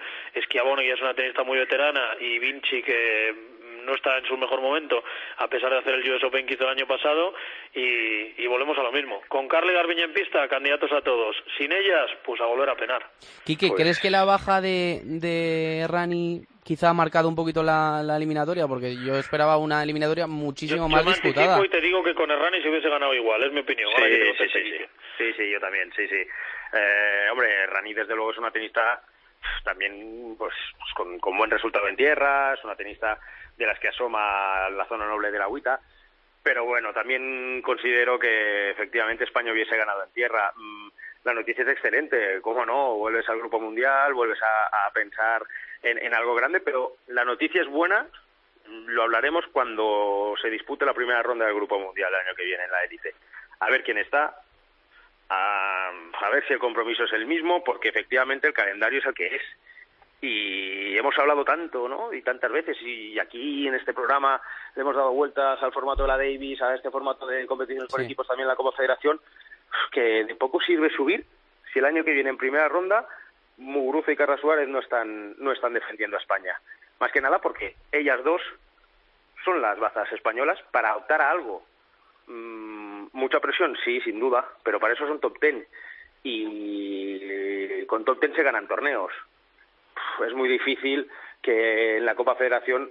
Schiavone, 0.44 0.82
que 0.82 0.92
es 0.92 1.00
una 1.00 1.14
tenista 1.14 1.42
muy 1.42 1.58
veterana, 1.58 2.16
y 2.20 2.38
Vinci, 2.38 2.82
que 2.82 3.57
no 3.84 3.94
está 3.94 4.18
en 4.18 4.24
su 4.26 4.36
mejor 4.36 4.60
momento, 4.60 5.02
a 5.36 5.48
pesar 5.48 5.70
de 5.70 5.78
hacer 5.78 5.94
el 5.94 6.10
US 6.10 6.24
Open 6.24 6.46
que 6.46 6.54
hizo 6.54 6.64
el 6.64 6.70
año 6.70 6.86
pasado, 6.86 7.34
y, 7.74 8.42
y 8.42 8.46
volvemos 8.46 8.78
a 8.78 8.82
lo 8.82 8.92
mismo. 8.92 9.20
Con 9.28 9.48
Carla 9.48 9.72
y 9.72 9.74
Garbiñe 9.74 10.04
en 10.04 10.12
pista, 10.12 10.46
candidatos 10.48 10.92
a 10.92 11.00
todos. 11.02 11.36
Sin 11.56 11.72
ellas, 11.72 12.10
pues 12.24 12.40
a 12.40 12.46
volver 12.46 12.68
a 12.70 12.76
penar. 12.76 13.04
Quique, 13.44 13.68
pues... 13.68 13.80
¿crees 13.80 14.00
que 14.00 14.10
la 14.10 14.24
baja 14.24 14.60
de, 14.60 15.00
de 15.04 15.86
Rani 15.88 16.42
quizá 16.68 16.90
ha 16.90 16.94
marcado 16.94 17.30
un 17.30 17.34
poquito 17.34 17.62
la, 17.62 18.02
la, 18.02 18.16
eliminatoria, 18.16 18.68
porque 18.68 18.94
yo 18.94 19.16
esperaba 19.16 19.56
una 19.56 19.82
eliminatoria 19.82 20.26
muchísimo 20.26 20.82
yo, 20.82 20.88
más 20.88 21.02
yo 21.02 21.10
disputada. 21.12 21.64
y 21.64 21.68
te 21.70 21.80
digo 21.80 22.02
que 22.02 22.14
con 22.14 22.30
Errani 22.30 22.60
se 22.60 22.68
hubiese 22.68 22.90
ganado 22.90 23.14
igual, 23.14 23.42
es 23.42 23.52
mi 23.52 23.60
opinión. 23.60 23.90
Sí, 23.96 24.04
sí, 24.36 24.44
sí, 24.52 24.60
sí, 24.62 24.84
sí, 25.16 25.32
sí, 25.34 25.50
yo 25.50 25.60
también, 25.60 25.90
sí, 25.96 26.06
sí. 26.06 26.26
Eh, 26.74 27.28
hombre, 27.32 27.66
Rani 27.68 27.94
desde 27.94 28.14
luego 28.14 28.32
es 28.32 28.38
una 28.38 28.50
tenista 28.50 29.02
también 29.64 30.34
pues, 30.36 30.52
pues 30.78 30.92
con, 30.94 31.18
con, 31.18 31.38
buen 31.38 31.50
resultado 31.50 31.88
en 31.88 31.96
tierra, 31.96 32.52
es 32.52 32.62
una 32.64 32.76
tenista 32.76 33.18
de 33.58 33.66
las 33.66 33.78
que 33.80 33.88
asoma 33.88 34.70
la 34.70 34.86
zona 34.86 35.06
noble 35.06 35.30
de 35.30 35.38
la 35.38 35.44
agüita, 35.44 35.80
pero 36.42 36.64
bueno, 36.64 36.92
también 36.94 37.60
considero 37.62 38.18
que 38.18 38.70
efectivamente 38.70 39.24
España 39.24 39.52
hubiese 39.52 39.76
ganado 39.76 40.04
en 40.04 40.12
tierra. 40.12 40.52
Mm, 40.56 40.88
la 41.24 41.34
noticia 41.34 41.62
es 41.62 41.68
excelente, 41.68 42.40
¿cómo 42.40 42.64
no? 42.64 42.94
Vuelves 42.94 43.28
al 43.28 43.38
Grupo 43.38 43.60
Mundial, 43.60 44.14
vuelves 44.14 44.40
a, 44.42 44.86
a 44.86 44.90
pensar 44.92 45.42
en, 45.82 45.98
en, 45.98 46.14
algo 46.14 46.34
grande, 46.34 46.60
pero 46.60 46.96
la 47.08 47.24
noticia 47.24 47.60
es 47.60 47.68
buena, 47.68 48.06
lo 48.86 49.02
hablaremos 49.02 49.46
cuando 49.52 50.34
se 50.40 50.48
dispute 50.48 50.86
la 50.86 50.94
primera 50.94 51.22
ronda 51.22 51.44
del 51.44 51.54
Grupo 51.54 51.78
Mundial 51.78 52.14
el 52.14 52.26
año 52.26 52.36
que 52.36 52.44
viene 52.44 52.64
en 52.64 52.70
la 52.70 52.84
élite. 52.84 53.14
A 53.60 53.68
ver 53.68 53.82
quién 53.82 53.98
está, 53.98 54.40
a, 55.28 55.90
a 56.20 56.30
ver 56.30 56.46
si 56.46 56.52
el 56.52 56.60
compromiso 56.60 57.04
es 57.04 57.12
el 57.12 57.26
mismo, 57.26 57.62
porque 57.64 57.88
efectivamente 57.88 58.46
el 58.46 58.54
calendario 58.54 59.00
es 59.00 59.06
el 59.06 59.14
que 59.14 59.36
es. 59.36 59.42
Y 60.20 60.96
hemos 60.96 61.16
hablado 61.18 61.44
tanto, 61.44 61.88
¿no? 61.88 62.12
Y 62.12 62.22
tantas 62.22 62.50
veces, 62.50 62.76
y 62.82 63.18
aquí 63.18 63.68
en 63.68 63.74
este 63.74 63.94
programa 63.94 64.40
le 64.74 64.82
hemos 64.82 64.96
dado 64.96 65.12
vueltas 65.12 65.62
al 65.62 65.72
formato 65.72 66.02
de 66.02 66.08
la 66.08 66.16
Davis, 66.16 66.60
a 66.60 66.74
este 66.74 66.90
formato 66.90 67.26
de 67.26 67.46
competiciones 67.46 67.90
por 67.90 68.00
equipos 68.00 68.26
también 68.26 68.48
la 68.48 68.56
Copa 68.56 68.76
Federación, 68.76 69.20
que 69.92 70.24
de 70.24 70.34
poco 70.34 70.60
sirve 70.60 70.90
subir 70.90 71.24
si 71.72 71.78
el 71.78 71.84
año 71.84 72.04
que 72.04 72.12
viene 72.12 72.30
en 72.30 72.36
primera 72.36 72.68
ronda 72.68 73.06
Muguruza 73.58 74.12
y 74.12 74.16
Carla 74.16 74.38
Suárez 74.38 74.68
no 74.68 74.78
están, 74.78 75.34
no 75.38 75.52
están 75.52 75.74
defendiendo 75.74 76.16
a 76.16 76.20
España. 76.20 76.60
Más 77.00 77.12
que 77.12 77.20
nada 77.20 77.40
porque 77.40 77.76
ellas 77.92 78.22
dos 78.24 78.40
son 79.44 79.60
las 79.60 79.78
bazas 79.78 80.10
españolas 80.12 80.58
para 80.70 80.96
optar 80.96 81.20
a 81.20 81.30
algo. 81.30 81.64
Mm, 82.26 83.06
mucha 83.12 83.40
presión, 83.40 83.76
sí, 83.84 84.00
sin 84.00 84.18
duda, 84.20 84.46
pero 84.62 84.80
para 84.80 84.94
eso 84.94 85.06
son 85.06 85.20
top 85.20 85.38
ten. 85.38 85.66
Y 86.22 87.84
con 87.86 88.04
top 88.04 88.20
ten 88.20 88.34
se 88.34 88.42
ganan 88.42 88.66
torneos 88.66 89.12
es 90.26 90.34
muy 90.34 90.48
difícil 90.48 91.08
que 91.42 91.98
en 91.98 92.06
la 92.06 92.14
Copa 92.14 92.34
Federación 92.34 92.90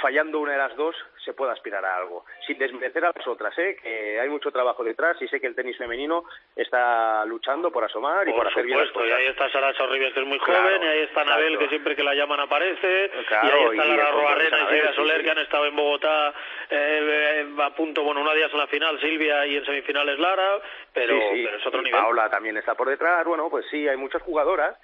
fallando 0.00 0.40
una 0.40 0.52
de 0.52 0.58
las 0.58 0.74
dos 0.76 0.96
se 1.24 1.34
pueda 1.34 1.52
aspirar 1.52 1.84
a 1.84 1.96
algo, 1.96 2.24
sin 2.46 2.58
desmerecer 2.58 3.04
a 3.04 3.12
las 3.14 3.26
otras, 3.26 3.56
¿eh? 3.58 3.76
que 3.80 4.18
hay 4.18 4.28
mucho 4.28 4.50
trabajo 4.50 4.82
detrás 4.82 5.20
y 5.20 5.28
sé 5.28 5.40
que 5.40 5.46
el 5.46 5.54
tenis 5.54 5.76
femenino 5.76 6.24
está 6.56 7.24
luchando 7.26 7.70
por 7.70 7.84
asomar 7.84 8.26
y 8.26 8.32
por, 8.32 8.46
hacer 8.46 8.64
bien 8.64 8.78
las 8.78 8.90
cosas. 8.90 9.10
Y 9.10 9.12
ahí 9.12 9.26
está 9.26 9.50
Sara 9.50 9.72
Sorribes, 9.74 10.14
que 10.14 10.20
es 10.20 10.26
muy 10.26 10.38
joven, 10.38 10.82
y 10.82 10.86
ahí 10.86 11.00
está 11.00 11.20
Anabel, 11.20 11.58
que 11.58 11.68
siempre 11.68 11.94
que 11.94 12.02
la 12.02 12.14
llaman 12.14 12.40
aparece, 12.40 13.10
y 13.12 13.46
ahí 13.46 13.64
está 13.70 13.84
Lara 13.84 14.10
Robarrena 14.10 14.60
y 14.60 14.66
Silvia 14.66 14.94
Soler, 14.94 15.22
que 15.22 15.30
han 15.30 15.38
estado 15.38 15.66
en 15.66 15.76
Bogotá 15.76 16.34
eh, 16.70 17.46
a 17.58 17.70
punto, 17.70 18.02
bueno, 18.02 18.22
una 18.22 18.34
día 18.34 18.46
es 18.46 18.54
la 18.54 18.66
final 18.66 18.98
Silvia 19.00 19.46
y 19.46 19.56
en 19.56 19.64
semifinales 19.64 20.18
Lara, 20.18 20.58
pero, 20.92 21.18
pero 21.32 21.56
es 21.56 21.66
otro 21.66 21.82
nivel. 21.82 22.00
Paola 22.00 22.30
también 22.30 22.56
está 22.56 22.74
por 22.74 22.88
detrás, 22.88 23.24
bueno, 23.26 23.50
pues 23.50 23.66
sí, 23.70 23.86
hay 23.86 23.96
muchas 23.96 24.22
jugadoras, 24.22 24.76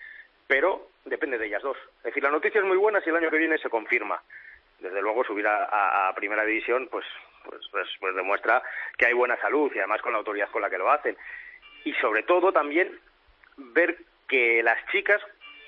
pero 0.46 0.88
depende 1.08 1.38
de 1.38 1.46
ellas 1.46 1.62
dos. 1.62 1.76
Es 1.98 2.04
decir, 2.04 2.22
la 2.22 2.30
noticia 2.30 2.60
es 2.60 2.66
muy 2.66 2.76
buena 2.76 3.00
si 3.00 3.10
el 3.10 3.16
año 3.16 3.30
que 3.30 3.38
viene 3.38 3.58
se 3.58 3.70
confirma. 3.70 4.22
Desde 4.78 5.02
luego, 5.02 5.24
subir 5.24 5.46
a, 5.46 6.12
Primera 6.14 6.44
División, 6.44 6.88
pues, 6.90 7.04
pues, 7.44 7.60
pues, 7.70 7.88
pues, 8.00 8.14
demuestra 8.14 8.62
que 8.96 9.06
hay 9.06 9.12
buena 9.12 9.36
salud 9.40 9.70
y 9.74 9.78
además 9.78 10.02
con 10.02 10.12
la 10.12 10.18
autoridad 10.18 10.50
con 10.50 10.62
la 10.62 10.70
que 10.70 10.78
lo 10.78 10.90
hacen. 10.90 11.16
Y 11.84 11.92
sobre 11.94 12.22
todo 12.22 12.52
también 12.52 12.98
ver 13.56 13.98
que 14.28 14.62
las 14.62 14.78
chicas 14.92 15.20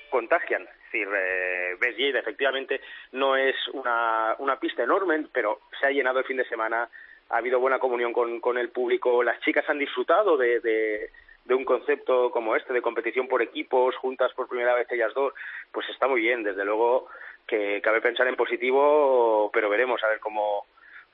contagian. 0.09 0.63
Es 0.63 0.91
decir, 0.91 1.09
eh, 1.13 2.19
efectivamente 2.19 2.81
no 3.13 3.35
es 3.35 3.55
una, 3.69 4.35
una 4.39 4.59
pista 4.59 4.83
enorme, 4.83 5.25
pero 5.31 5.61
se 5.79 5.87
ha 5.87 5.91
llenado 5.91 6.19
el 6.19 6.25
fin 6.25 6.37
de 6.37 6.47
semana, 6.47 6.89
ha 7.29 7.37
habido 7.37 7.59
buena 7.59 7.79
comunión 7.79 8.13
con, 8.13 8.39
con 8.39 8.57
el 8.57 8.69
público, 8.69 9.23
las 9.23 9.39
chicas 9.41 9.67
han 9.69 9.79
disfrutado 9.79 10.37
de 10.37 11.09
de 11.45 11.55
un 11.55 11.65
concepto 11.65 12.31
como 12.31 12.55
este, 12.55 12.73
de 12.73 12.81
competición 12.81 13.27
por 13.27 13.41
equipos, 13.41 13.95
juntas 13.95 14.31
por 14.33 14.47
primera 14.47 14.75
vez 14.75 14.91
ellas 14.91 15.13
dos, 15.13 15.33
pues 15.71 15.87
está 15.89 16.07
muy 16.07 16.21
bien. 16.21 16.43
Desde 16.43 16.65
luego 16.65 17.07
que 17.47 17.81
cabe 17.81 18.01
pensar 18.01 18.27
en 18.27 18.35
positivo, 18.35 19.49
pero 19.53 19.69
veremos 19.69 20.03
a 20.03 20.07
ver 20.07 20.19
cómo, 20.19 20.65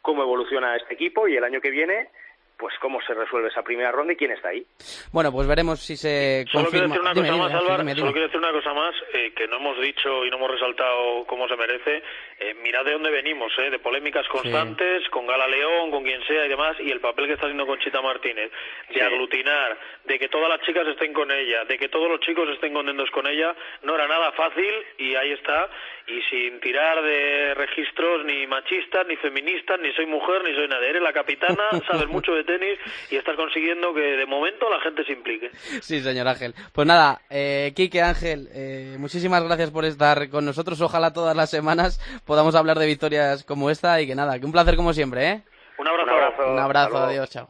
cómo 0.01 0.23
evoluciona 0.23 0.75
este 0.75 0.93
equipo 0.93 1.27
y 1.27 1.35
el 1.37 1.43
año 1.43 1.61
que 1.61 1.71
viene 1.71 2.09
pues 2.57 2.73
cómo 2.81 2.99
se 3.01 3.13
resuelve 3.13 3.49
esa 3.49 3.61
primera 3.61 3.91
ronda 3.91 4.13
y 4.13 4.15
quién 4.15 4.31
está 4.31 4.49
ahí. 4.49 4.65
Bueno, 5.11 5.31
pues 5.31 5.47
veremos 5.47 5.79
si 5.79 5.95
se 5.95 6.45
solo 6.51 6.69
Quiero 6.69 6.87
decir 6.87 7.01
una 7.01 7.13
cosa 7.13 7.37
más, 7.37 7.53
Álvaro, 7.53 7.95
solo 7.95 8.11
quiero 8.11 8.27
decir 8.27 8.39
una 8.39 8.51
cosa 8.51 8.73
más 8.73 8.95
eh, 9.13 9.31
que 9.35 9.47
no 9.47 9.57
hemos 9.57 9.79
dicho 9.79 10.25
y 10.25 10.29
no 10.29 10.37
hemos 10.37 10.51
resaltado 10.51 11.25
cómo 11.27 11.47
se 11.47 11.55
merece. 11.55 12.03
Eh, 12.39 12.55
mirad 12.63 12.83
de 12.83 12.93
dónde 12.93 13.11
venimos, 13.11 13.51
eh, 13.59 13.69
de 13.69 13.79
polémicas 13.79 14.27
constantes 14.27 15.07
con 15.09 15.27
Gala 15.27 15.47
León, 15.47 15.91
con 15.91 16.03
quien 16.03 16.23
sea 16.25 16.45
y 16.45 16.49
demás, 16.49 16.77
y 16.79 16.89
el 16.91 16.99
papel 16.99 17.27
que 17.27 17.33
está 17.33 17.45
haciendo 17.45 17.67
Conchita 17.67 18.01
Martínez, 18.01 18.51
de 18.93 19.01
aglutinar, 19.01 19.77
de 20.05 20.19
que 20.19 20.27
todas 20.27 20.49
las 20.49 20.61
chicas 20.61 20.87
estén 20.87 21.13
con 21.13 21.31
ella, 21.31 21.65
de 21.65 21.77
que 21.77 21.89
todos 21.89 22.09
los 22.09 22.19
chicos 22.21 22.49
estén 22.49 22.73
contentos 22.73 23.09
con 23.11 23.27
ella, 23.27 23.55
no 23.83 23.95
era 23.95 24.07
nada 24.07 24.31
fácil 24.31 24.73
y 24.97 25.15
ahí 25.15 25.31
está, 25.31 25.69
y 26.07 26.21
sin 26.29 26.59
tirar 26.59 27.01
de 27.03 27.53
registros 27.55 28.25
ni 28.25 28.47
machistas, 28.47 29.05
ni 29.07 29.15
feministas, 29.17 29.79
ni 29.79 29.91
soy 29.93 30.05
mujer, 30.05 30.43
ni 30.43 30.55
soy 30.55 30.67
nadie. 30.67 30.89
Eres 30.89 31.01
la 31.01 31.13
capitana, 31.13 31.69
sabes 31.87 32.07
mucho 32.07 32.33
de 32.33 32.46
tenis 32.47 32.79
y 33.11 33.17
estás 33.17 33.35
consiguiendo 33.35 33.93
que 33.93 34.01
de 34.01 34.25
momento 34.25 34.67
la 34.67 34.79
gente 34.81 35.03
se 35.05 35.13
implique. 35.13 35.51
Sí, 35.81 36.01
señor 36.01 36.27
Ángel. 36.27 36.55
Pues 36.73 36.87
nada, 36.87 37.21
eh, 37.29 37.73
Quique 37.75 38.01
Ángel, 38.01 38.49
eh, 38.51 38.95
muchísimas 38.97 39.43
gracias 39.43 39.69
por 39.69 39.85
estar 39.85 40.29
con 40.29 40.45
nosotros. 40.45 40.81
Ojalá 40.81 41.13
todas 41.13 41.35
las 41.35 41.51
semanas 41.51 41.99
podamos 42.25 42.55
hablar 42.55 42.79
de 42.79 42.87
victorias 42.87 43.43
como 43.43 43.69
esta 43.69 44.01
y 44.01 44.07
que 44.07 44.15
nada, 44.15 44.39
que 44.39 44.45
un 44.45 44.51
placer 44.51 44.75
como 44.75 44.93
siempre, 44.93 45.29
¿eh? 45.29 45.43
Un 45.77 45.87
abrazo. 45.87 46.51
Un 46.51 46.59
abrazo, 46.59 46.97
adiós, 46.97 47.29
chao. 47.29 47.49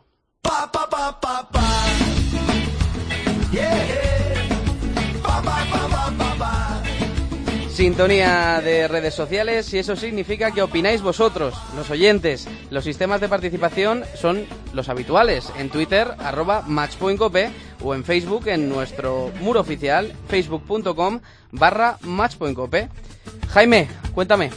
Sintonía 7.78 8.60
de 8.60 8.88
redes 8.88 9.14
sociales 9.14 9.72
y 9.72 9.78
eso 9.78 9.96
significa 9.96 10.50
que 10.50 10.64
opináis 10.64 11.04
vosotros, 11.04 11.54
los 11.76 11.88
oyentes. 11.92 12.48
Los 12.72 12.84
sistemas 12.84 13.22
de 13.22 13.30
participación 13.30 14.04
son 14.16 14.48
los 14.74 14.90
habituales. 14.90 15.54
En 15.60 15.70
Twitter, 15.70 16.08
arroba 16.18 16.64
matchpointcope 16.66 17.52
o 17.84 17.94
en 17.94 18.04
Facebook 18.04 18.48
en 18.48 18.68
nuestro 18.68 19.32
muro 19.42 19.60
oficial, 19.60 20.12
facebook.com 20.28 21.20
barra 21.52 22.00
matchpointcope. 22.02 22.90
Jaime, 23.50 23.88
cuéntame. 24.12 24.50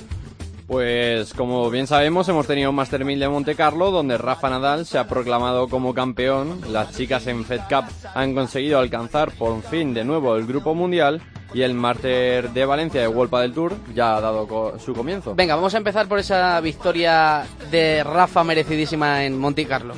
Pues 0.67 1.35
como 1.35 1.69
bien 1.69 1.87
sabemos 1.87 2.27
hemos 2.31 2.47
tenido 2.47 2.71
un 2.71 2.77
Master 2.77 3.05
1000 3.05 3.21
de 3.21 3.29
Monte 3.29 3.55
Carlo 3.55 3.91
donde 3.91 4.17
Rafa 4.17 4.49
Nadal 4.49 4.87
se 4.87 4.97
ha 4.97 5.09
proclamado 5.09 5.69
como 5.69 5.93
campeón, 5.93 6.63
las 6.71 6.97
chicas 6.97 7.27
en 7.27 7.45
Fed 7.45 7.61
Cup 7.69 7.85
han 8.15 8.35
conseguido 8.35 8.79
alcanzar 8.79 9.31
por 9.33 9.61
fin 9.61 9.93
de 9.93 10.05
nuevo 10.05 10.37
el 10.37 10.47
grupo 10.47 10.75
mundial 10.75 11.21
y 11.53 11.63
el 11.63 11.75
Master 11.75 12.51
de 12.51 12.65
Valencia 12.65 13.01
de 13.01 13.07
Wolpa 13.07 13.41
del 13.41 13.53
Tour 13.53 13.75
ya 13.95 14.17
ha 14.17 14.21
dado 14.21 14.79
su 14.79 14.95
comienzo. 14.95 15.35
Venga, 15.35 15.57
vamos 15.57 15.75
a 15.75 15.79
empezar 15.79 16.09
por 16.09 16.19
esa 16.19 16.61
victoria 16.61 17.45
de 17.71 18.05
Rafa 18.05 18.45
merecidísima 18.45 19.25
en 19.25 19.39
Monte 19.39 19.67
Carlo. 19.67 19.95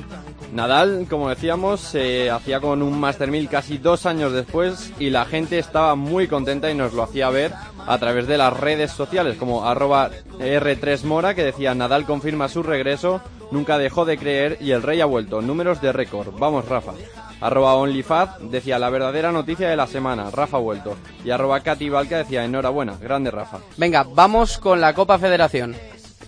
Nadal, 0.52 1.06
como 1.08 1.30
decíamos, 1.30 1.80
se 1.80 2.30
hacía 2.30 2.60
con 2.60 2.82
un 2.82 3.00
Master 3.00 3.30
1000 3.30 3.48
casi 3.48 3.78
dos 3.78 4.04
años 4.04 4.32
después 4.32 4.92
y 4.98 5.08
la 5.08 5.24
gente 5.24 5.58
estaba 5.58 5.94
muy 5.94 6.28
contenta 6.28 6.70
y 6.70 6.74
nos 6.74 6.92
lo 6.92 7.02
hacía 7.02 7.30
ver 7.30 7.52
a 7.86 7.98
través 7.98 8.26
de 8.26 8.36
las 8.36 8.54
redes 8.54 8.92
sociales 8.92 9.38
como 9.38 9.66
arroba 9.66 10.10
R3Mora 10.38 11.34
que 11.34 11.42
decía 11.42 11.74
Nadal 11.74 12.04
confirma 12.04 12.48
su 12.48 12.62
regreso, 12.62 13.22
nunca 13.50 13.78
dejó 13.78 14.04
de 14.04 14.18
creer 14.18 14.58
y 14.60 14.72
el 14.72 14.82
rey 14.82 15.00
ha 15.00 15.06
vuelto. 15.06 15.40
Números 15.40 15.80
de 15.80 15.92
récord. 15.92 16.34
Vamos, 16.38 16.68
Rafa. 16.68 16.92
Arroba 17.42 17.74
OnlyFaz 17.74 18.38
decía 18.40 18.78
la 18.78 18.88
verdadera 18.88 19.32
noticia 19.32 19.68
de 19.68 19.76
la 19.76 19.86
semana, 19.86 20.30
Rafa 20.30 20.58
vuelto. 20.58 20.96
Y 21.24 21.30
arroba 21.30 21.60
Katy 21.60 21.88
Valka 21.88 22.18
decía 22.18 22.44
enhorabuena, 22.44 22.96
grande 22.96 23.30
Rafa. 23.30 23.58
Venga, 23.76 24.06
vamos 24.14 24.58
con 24.58 24.80
la 24.80 24.94
Copa 24.94 25.18
Federación 25.18 25.74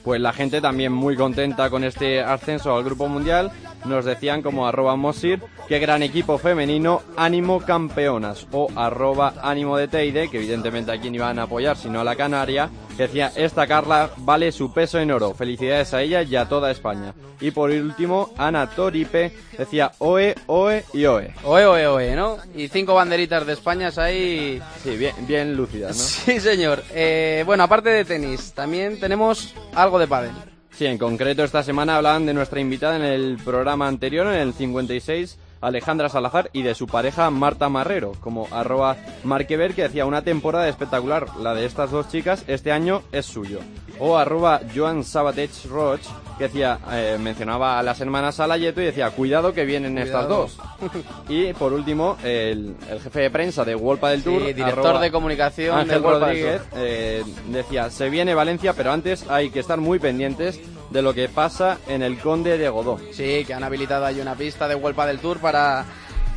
pues 0.04 0.20
la 0.20 0.34
gente 0.34 0.60
también 0.60 0.92
muy 0.92 1.16
contenta 1.16 1.70
con 1.70 1.82
este 1.82 2.20
ascenso 2.20 2.76
al 2.76 2.84
Grupo 2.84 3.08
Mundial. 3.08 3.50
Nos 3.86 4.04
decían 4.04 4.42
como 4.42 4.66
arroba 4.66 4.96
Mosir, 4.96 5.42
qué 5.66 5.78
gran 5.78 6.02
equipo 6.02 6.36
femenino, 6.36 7.00
ánimo 7.16 7.60
campeonas. 7.60 8.46
O 8.52 8.68
arroba 8.76 9.32
ánimo 9.42 9.78
de 9.78 9.88
Teide, 9.88 10.28
que 10.28 10.36
evidentemente 10.36 10.92
a 10.92 11.00
quien 11.00 11.14
iban 11.14 11.38
a 11.38 11.44
apoyar, 11.44 11.76
sino 11.78 12.00
a 12.00 12.04
la 12.04 12.16
Canaria, 12.16 12.68
que 12.94 13.04
decía, 13.04 13.32
esta 13.36 13.66
Carla 13.66 14.10
vale 14.18 14.52
su 14.52 14.72
peso 14.72 14.98
en 14.98 15.10
oro. 15.10 15.34
Felicidades 15.34 15.94
a 15.94 16.02
ella 16.02 16.22
y 16.22 16.36
a 16.36 16.48
toda 16.48 16.70
España. 16.70 17.14
Y 17.40 17.50
por 17.50 17.70
último, 17.70 18.32
Ana 18.36 18.68
Toripe 18.70 19.32
decía, 19.56 19.92
oe, 19.98 20.34
oe 20.46 20.84
y 20.92 21.04
oe. 21.04 21.34
Oe, 21.44 21.66
oe, 21.66 21.86
oe, 21.86 22.16
¿no? 22.16 22.38
Y 22.54 22.68
cinco 22.68 22.94
banderitas 22.94 23.46
de 23.46 23.52
España 23.52 23.90
ahí. 23.96 24.60
Sí, 24.82 24.96
bien, 24.96 25.14
bien 25.26 25.56
lúcidas, 25.56 25.96
¿no? 25.96 26.02
Sí, 26.02 26.40
señor. 26.40 26.82
Eh, 26.92 27.42
bueno, 27.46 27.64
aparte 27.64 27.90
de 27.90 28.04
tenis, 28.04 28.52
también 28.52 28.98
tenemos 28.98 29.54
algo 29.74 29.98
de 29.98 30.06
pádel. 30.06 30.32
Sí, 30.76 30.86
en 30.86 30.98
concreto 30.98 31.44
esta 31.44 31.62
semana 31.62 31.96
hablaban 31.96 32.26
de 32.26 32.34
nuestra 32.34 32.60
invitada 32.60 32.96
en 32.96 33.04
el 33.04 33.38
programa 33.44 33.86
anterior, 33.86 34.26
en 34.26 34.40
el 34.40 34.54
56, 34.54 35.38
Alejandra 35.66 36.08
Salazar, 36.08 36.50
y 36.52 36.62
de 36.62 36.74
su 36.74 36.86
pareja 36.86 37.30
Marta 37.30 37.68
Marrero, 37.68 38.12
como 38.20 38.48
arroba 38.50 38.96
Marquever, 39.24 39.74
que 39.74 39.82
decía 39.82 40.06
una 40.06 40.22
temporada 40.22 40.68
espectacular, 40.68 41.26
la 41.40 41.54
de 41.54 41.64
estas 41.64 41.90
dos 41.90 42.08
chicas, 42.08 42.44
este 42.46 42.72
año 42.72 43.02
es 43.12 43.26
suyo. 43.26 43.60
O 43.98 44.16
arroba 44.16 44.60
Joan 44.74 45.04
Sabatech 45.04 45.66
Roch, 45.66 46.00
que 46.38 46.44
decía, 46.44 46.78
eh, 46.90 47.16
mencionaba 47.20 47.78
a 47.78 47.82
las 47.82 48.00
hermanas 48.00 48.36
Salayeto 48.36 48.80
y 48.80 48.86
decía, 48.86 49.10
cuidado 49.10 49.52
que 49.52 49.64
vienen 49.64 49.98
estas 49.98 50.28
dos. 50.28 50.58
y 51.28 51.52
por 51.52 51.72
último, 51.72 52.16
el, 52.24 52.74
jefe 53.02 53.20
de 53.20 53.30
prensa 53.30 53.64
de 53.64 53.74
Wolpa 53.74 54.10
del 54.10 54.22
Tour, 54.22 54.42
director 54.54 54.98
de 54.98 55.10
comunicación 55.10 55.78
Ángel 55.78 56.02
Rodríguez, 56.02 56.62
eh, 56.74 57.22
decía, 57.48 57.90
se 57.90 58.10
viene 58.10 58.34
Valencia, 58.34 58.72
pero 58.72 58.92
antes 58.92 59.28
hay 59.28 59.50
que 59.50 59.60
estar 59.60 59.78
muy 59.78 59.98
pendientes 59.98 60.60
de 60.90 61.02
lo 61.02 61.14
que 61.14 61.28
pasa 61.28 61.78
en 61.88 62.02
el 62.02 62.18
Conde 62.18 62.58
de 62.58 62.68
Godó. 62.68 62.98
Sí, 63.12 63.44
que 63.44 63.54
han 63.54 63.64
habilitado 63.64 64.04
ahí 64.06 64.20
una 64.20 64.34
pista 64.34 64.68
de 64.68 64.74
Wolpa 64.74 65.06
del 65.06 65.18
Tour 65.18 65.38
para 65.38 65.84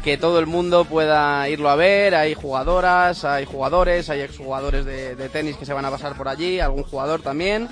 que 0.04 0.18
todo 0.18 0.40
el 0.40 0.46
mundo 0.46 0.86
pueda 0.86 1.50
irlo 1.50 1.70
a 1.70 1.76
ver. 1.76 2.16
Hay 2.16 2.34
jugadoras, 2.34 3.26
hay 3.26 3.46
jugadores, 3.46 4.10
hay 4.10 4.22
exjugadores 4.22 4.86
de, 4.86 5.16
de 5.16 5.30
tenis 5.30 5.58
que 5.58 5.66
se 5.66 5.74
van 5.74 5.86
a 5.86 5.92
pasar 5.92 6.16
por 6.16 6.28
allí, 6.28 6.60
algún 6.60 6.84
jugador 6.84 7.22
también. 7.22 7.68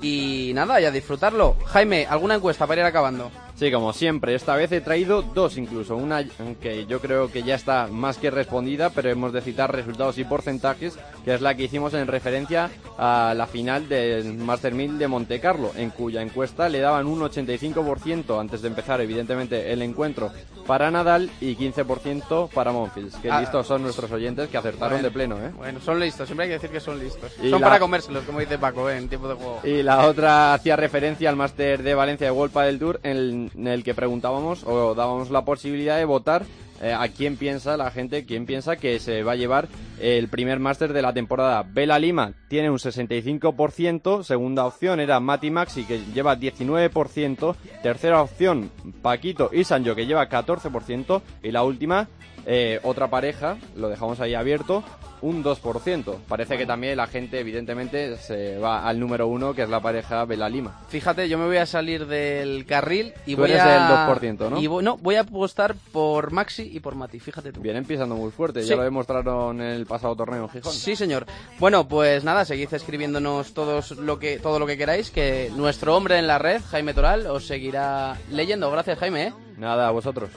Y 0.00 0.52
nada, 0.54 0.80
ya 0.80 0.90
disfrutarlo. 0.90 1.56
Jaime, 1.66 2.06
¿alguna 2.08 2.36
encuesta 2.36 2.66
para 2.66 2.82
ir 2.82 2.86
acabando? 2.86 3.30
Sí, 3.56 3.72
como 3.72 3.92
siempre, 3.92 4.36
esta 4.36 4.54
vez 4.54 4.70
he 4.70 4.80
traído 4.80 5.22
dos 5.22 5.58
incluso, 5.58 5.96
una 5.96 6.22
que 6.62 6.86
yo 6.86 7.00
creo 7.00 7.32
que 7.32 7.42
ya 7.42 7.56
está 7.56 7.88
más 7.90 8.16
que 8.16 8.30
respondida, 8.30 8.90
pero 8.90 9.10
hemos 9.10 9.32
de 9.32 9.40
citar 9.40 9.74
resultados 9.74 10.16
y 10.18 10.24
porcentajes, 10.24 10.96
que 11.28 11.34
es 11.34 11.42
la 11.42 11.54
que 11.54 11.64
hicimos 11.64 11.92
en 11.92 12.06
referencia 12.06 12.70
a 12.96 13.34
la 13.36 13.46
final 13.46 13.86
del 13.86 14.32
Master 14.32 14.72
1000 14.72 14.98
de 14.98 15.08
Monte 15.08 15.38
Carlo, 15.40 15.72
en 15.76 15.90
cuya 15.90 16.22
encuesta 16.22 16.70
le 16.70 16.80
daban 16.80 17.06
un 17.06 17.20
85% 17.20 18.40
antes 18.40 18.62
de 18.62 18.68
empezar 18.68 18.98
evidentemente 19.02 19.70
el 19.70 19.82
encuentro 19.82 20.30
para 20.66 20.90
Nadal 20.90 21.28
y 21.42 21.54
15% 21.54 22.48
para 22.48 22.72
Monfils. 22.72 23.14
Que 23.16 23.30
Ah. 23.30 23.40
listos 23.40 23.66
son 23.66 23.82
nuestros 23.82 24.10
oyentes 24.10 24.48
que 24.48 24.56
acertaron 24.56 25.02
de 25.02 25.10
pleno, 25.10 25.36
¿eh? 25.36 25.50
Bueno, 25.54 25.80
son 25.80 26.00
listos, 26.00 26.26
siempre 26.26 26.44
hay 26.44 26.48
que 26.48 26.54
decir 26.54 26.70
que 26.70 26.80
son 26.80 26.98
listos. 26.98 27.30
Y 27.42 27.50
son 27.50 27.60
la- 27.60 27.66
para 27.66 27.78
comérselos, 27.78 28.24
como 28.24 28.40
dice 28.40 28.56
Paco, 28.56 28.88
¿eh? 28.88 28.96
en 28.96 29.10
tiempo 29.10 29.28
de 29.28 29.34
juego. 29.34 29.60
Y 29.64 29.82
la 29.82 30.06
otra 30.06 30.54
hacía 30.54 30.76
referencia 30.76 31.28
al 31.28 31.36
máster 31.36 31.82
de 31.82 31.94
Valencia 31.94 32.26
de 32.26 32.30
World 32.30 32.54
del 32.58 32.78
Tour 32.78 33.00
en 33.02 33.16
el, 33.18 33.50
en 33.54 33.66
el 33.68 33.84
que 33.84 33.92
preguntábamos 33.92 34.64
o 34.64 34.94
dábamos 34.94 35.28
la 35.30 35.44
posibilidad 35.44 35.98
de 35.98 36.06
votar 36.06 36.46
eh, 36.80 36.92
a 36.92 37.08
quién 37.08 37.36
piensa 37.36 37.76
la 37.76 37.90
gente, 37.90 38.24
quién 38.24 38.46
piensa 38.46 38.76
que 38.76 38.98
se 39.00 39.22
va 39.22 39.32
a 39.32 39.36
llevar 39.36 39.68
el 40.00 40.28
primer 40.28 40.60
máster 40.60 40.92
de 40.92 41.02
la 41.02 41.12
temporada. 41.12 41.62
Vela 41.62 41.98
Lima 41.98 42.34
tiene 42.48 42.70
un 42.70 42.78
65%, 42.78 44.22
segunda 44.22 44.64
opción 44.64 45.00
era 45.00 45.20
Mati 45.20 45.50
Maxi 45.50 45.84
que 45.84 46.00
lleva 46.14 46.36
19%, 46.36 47.56
tercera 47.82 48.22
opción 48.22 48.70
Paquito 49.02 49.50
y 49.52 49.64
Sancho 49.64 49.94
que 49.94 50.06
lleva 50.06 50.28
14% 50.28 51.22
y 51.42 51.50
la 51.50 51.64
última 51.64 52.08
eh, 52.50 52.80
otra 52.82 53.08
pareja, 53.08 53.58
lo 53.76 53.90
dejamos 53.90 54.20
ahí 54.20 54.32
abierto, 54.34 54.82
un 55.20 55.44
2%. 55.44 56.16
Parece 56.28 56.56
que 56.56 56.64
también 56.64 56.96
la 56.96 57.06
gente, 57.06 57.40
evidentemente, 57.40 58.16
se 58.16 58.56
va 58.56 58.88
al 58.88 58.98
número 58.98 59.26
uno, 59.26 59.52
que 59.52 59.62
es 59.64 59.68
la 59.68 59.80
pareja 59.80 60.24
Vela 60.24 60.48
Lima. 60.48 60.80
Fíjate, 60.88 61.28
yo 61.28 61.36
me 61.36 61.44
voy 61.46 61.58
a 61.58 61.66
salir 61.66 62.06
del 62.06 62.64
carril 62.64 63.12
y 63.26 63.34
Tú 63.34 63.42
voy 63.42 63.50
eres 63.50 63.62
a... 63.62 64.06
del 64.06 64.18
2%, 64.38 64.48
¿no? 64.50 64.58
Y 64.60 64.66
vo- 64.66 64.80
no, 64.82 64.96
voy 64.96 65.16
a 65.16 65.20
apostar 65.20 65.74
por 65.92 66.30
Maxi 66.30 66.62
y 66.72 66.80
por 66.80 66.94
Mati, 66.94 67.20
fíjate 67.20 67.52
tú. 67.52 67.60
Vienen 67.60 67.84
pisando 67.84 68.14
muy 68.14 68.30
fuerte, 68.30 68.62
Sí. 68.62 68.68
ya 68.70 68.76
lo 68.76 68.82
demostraron 68.84 69.60
en 69.60 69.68
el 69.72 69.84
pasado 69.84 70.16
torneo 70.16 70.44
en 70.44 70.48
Gijón. 70.48 70.72
Sí, 70.72 70.96
señor. 70.96 71.26
Bueno, 71.58 71.86
pues 71.86 72.24
nada, 72.24 72.46
seguid 72.46 72.72
escribiéndonos 72.72 73.52
todos 73.52 73.90
lo 73.90 74.18
que, 74.18 74.38
todo 74.38 74.58
lo 74.58 74.66
que 74.66 74.78
queráis, 74.78 75.10
que 75.10 75.50
nuestro 75.54 75.94
hombre 75.96 76.18
en 76.18 76.26
la 76.26 76.38
red, 76.38 76.62
Jaime 76.70 76.94
Toral, 76.94 77.26
os 77.26 77.46
seguirá 77.46 78.16
leyendo. 78.30 78.70
Gracias, 78.70 78.98
Jaime. 79.00 79.26
¿eh? 79.26 79.32
Nada, 79.58 79.88
a 79.88 79.90
vosotros. 79.90 80.30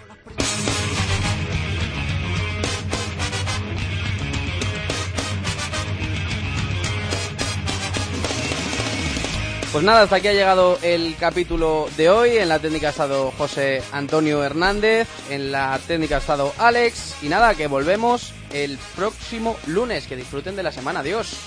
Pues 9.72 9.86
nada, 9.86 10.02
hasta 10.02 10.18
aquí 10.18 10.28
ha 10.28 10.34
llegado 10.34 10.78
el 10.82 11.16
capítulo 11.16 11.88
de 11.96 12.10
hoy. 12.10 12.38
En 12.38 12.50
la 12.50 12.60
técnica 12.60 12.88
ha 12.88 12.90
estado 12.90 13.32
José 13.38 13.82
Antonio 13.94 14.44
Hernández, 14.44 15.08
en 15.30 15.50
la 15.54 15.80
técnica 15.88 16.16
ha 16.18 16.20
estado 16.20 16.54
Alex. 16.58 17.16
Y 17.24 17.30
nada, 17.30 17.56
que 17.56 17.68
volvemos 17.68 18.34
el 18.52 18.78
próximo 18.98 19.56
lunes. 19.68 20.08
Que 20.08 20.18
disfruten 20.18 20.58
de 20.58 20.64
la 20.64 20.74
semana. 20.74 21.00
Adiós. 21.00 21.38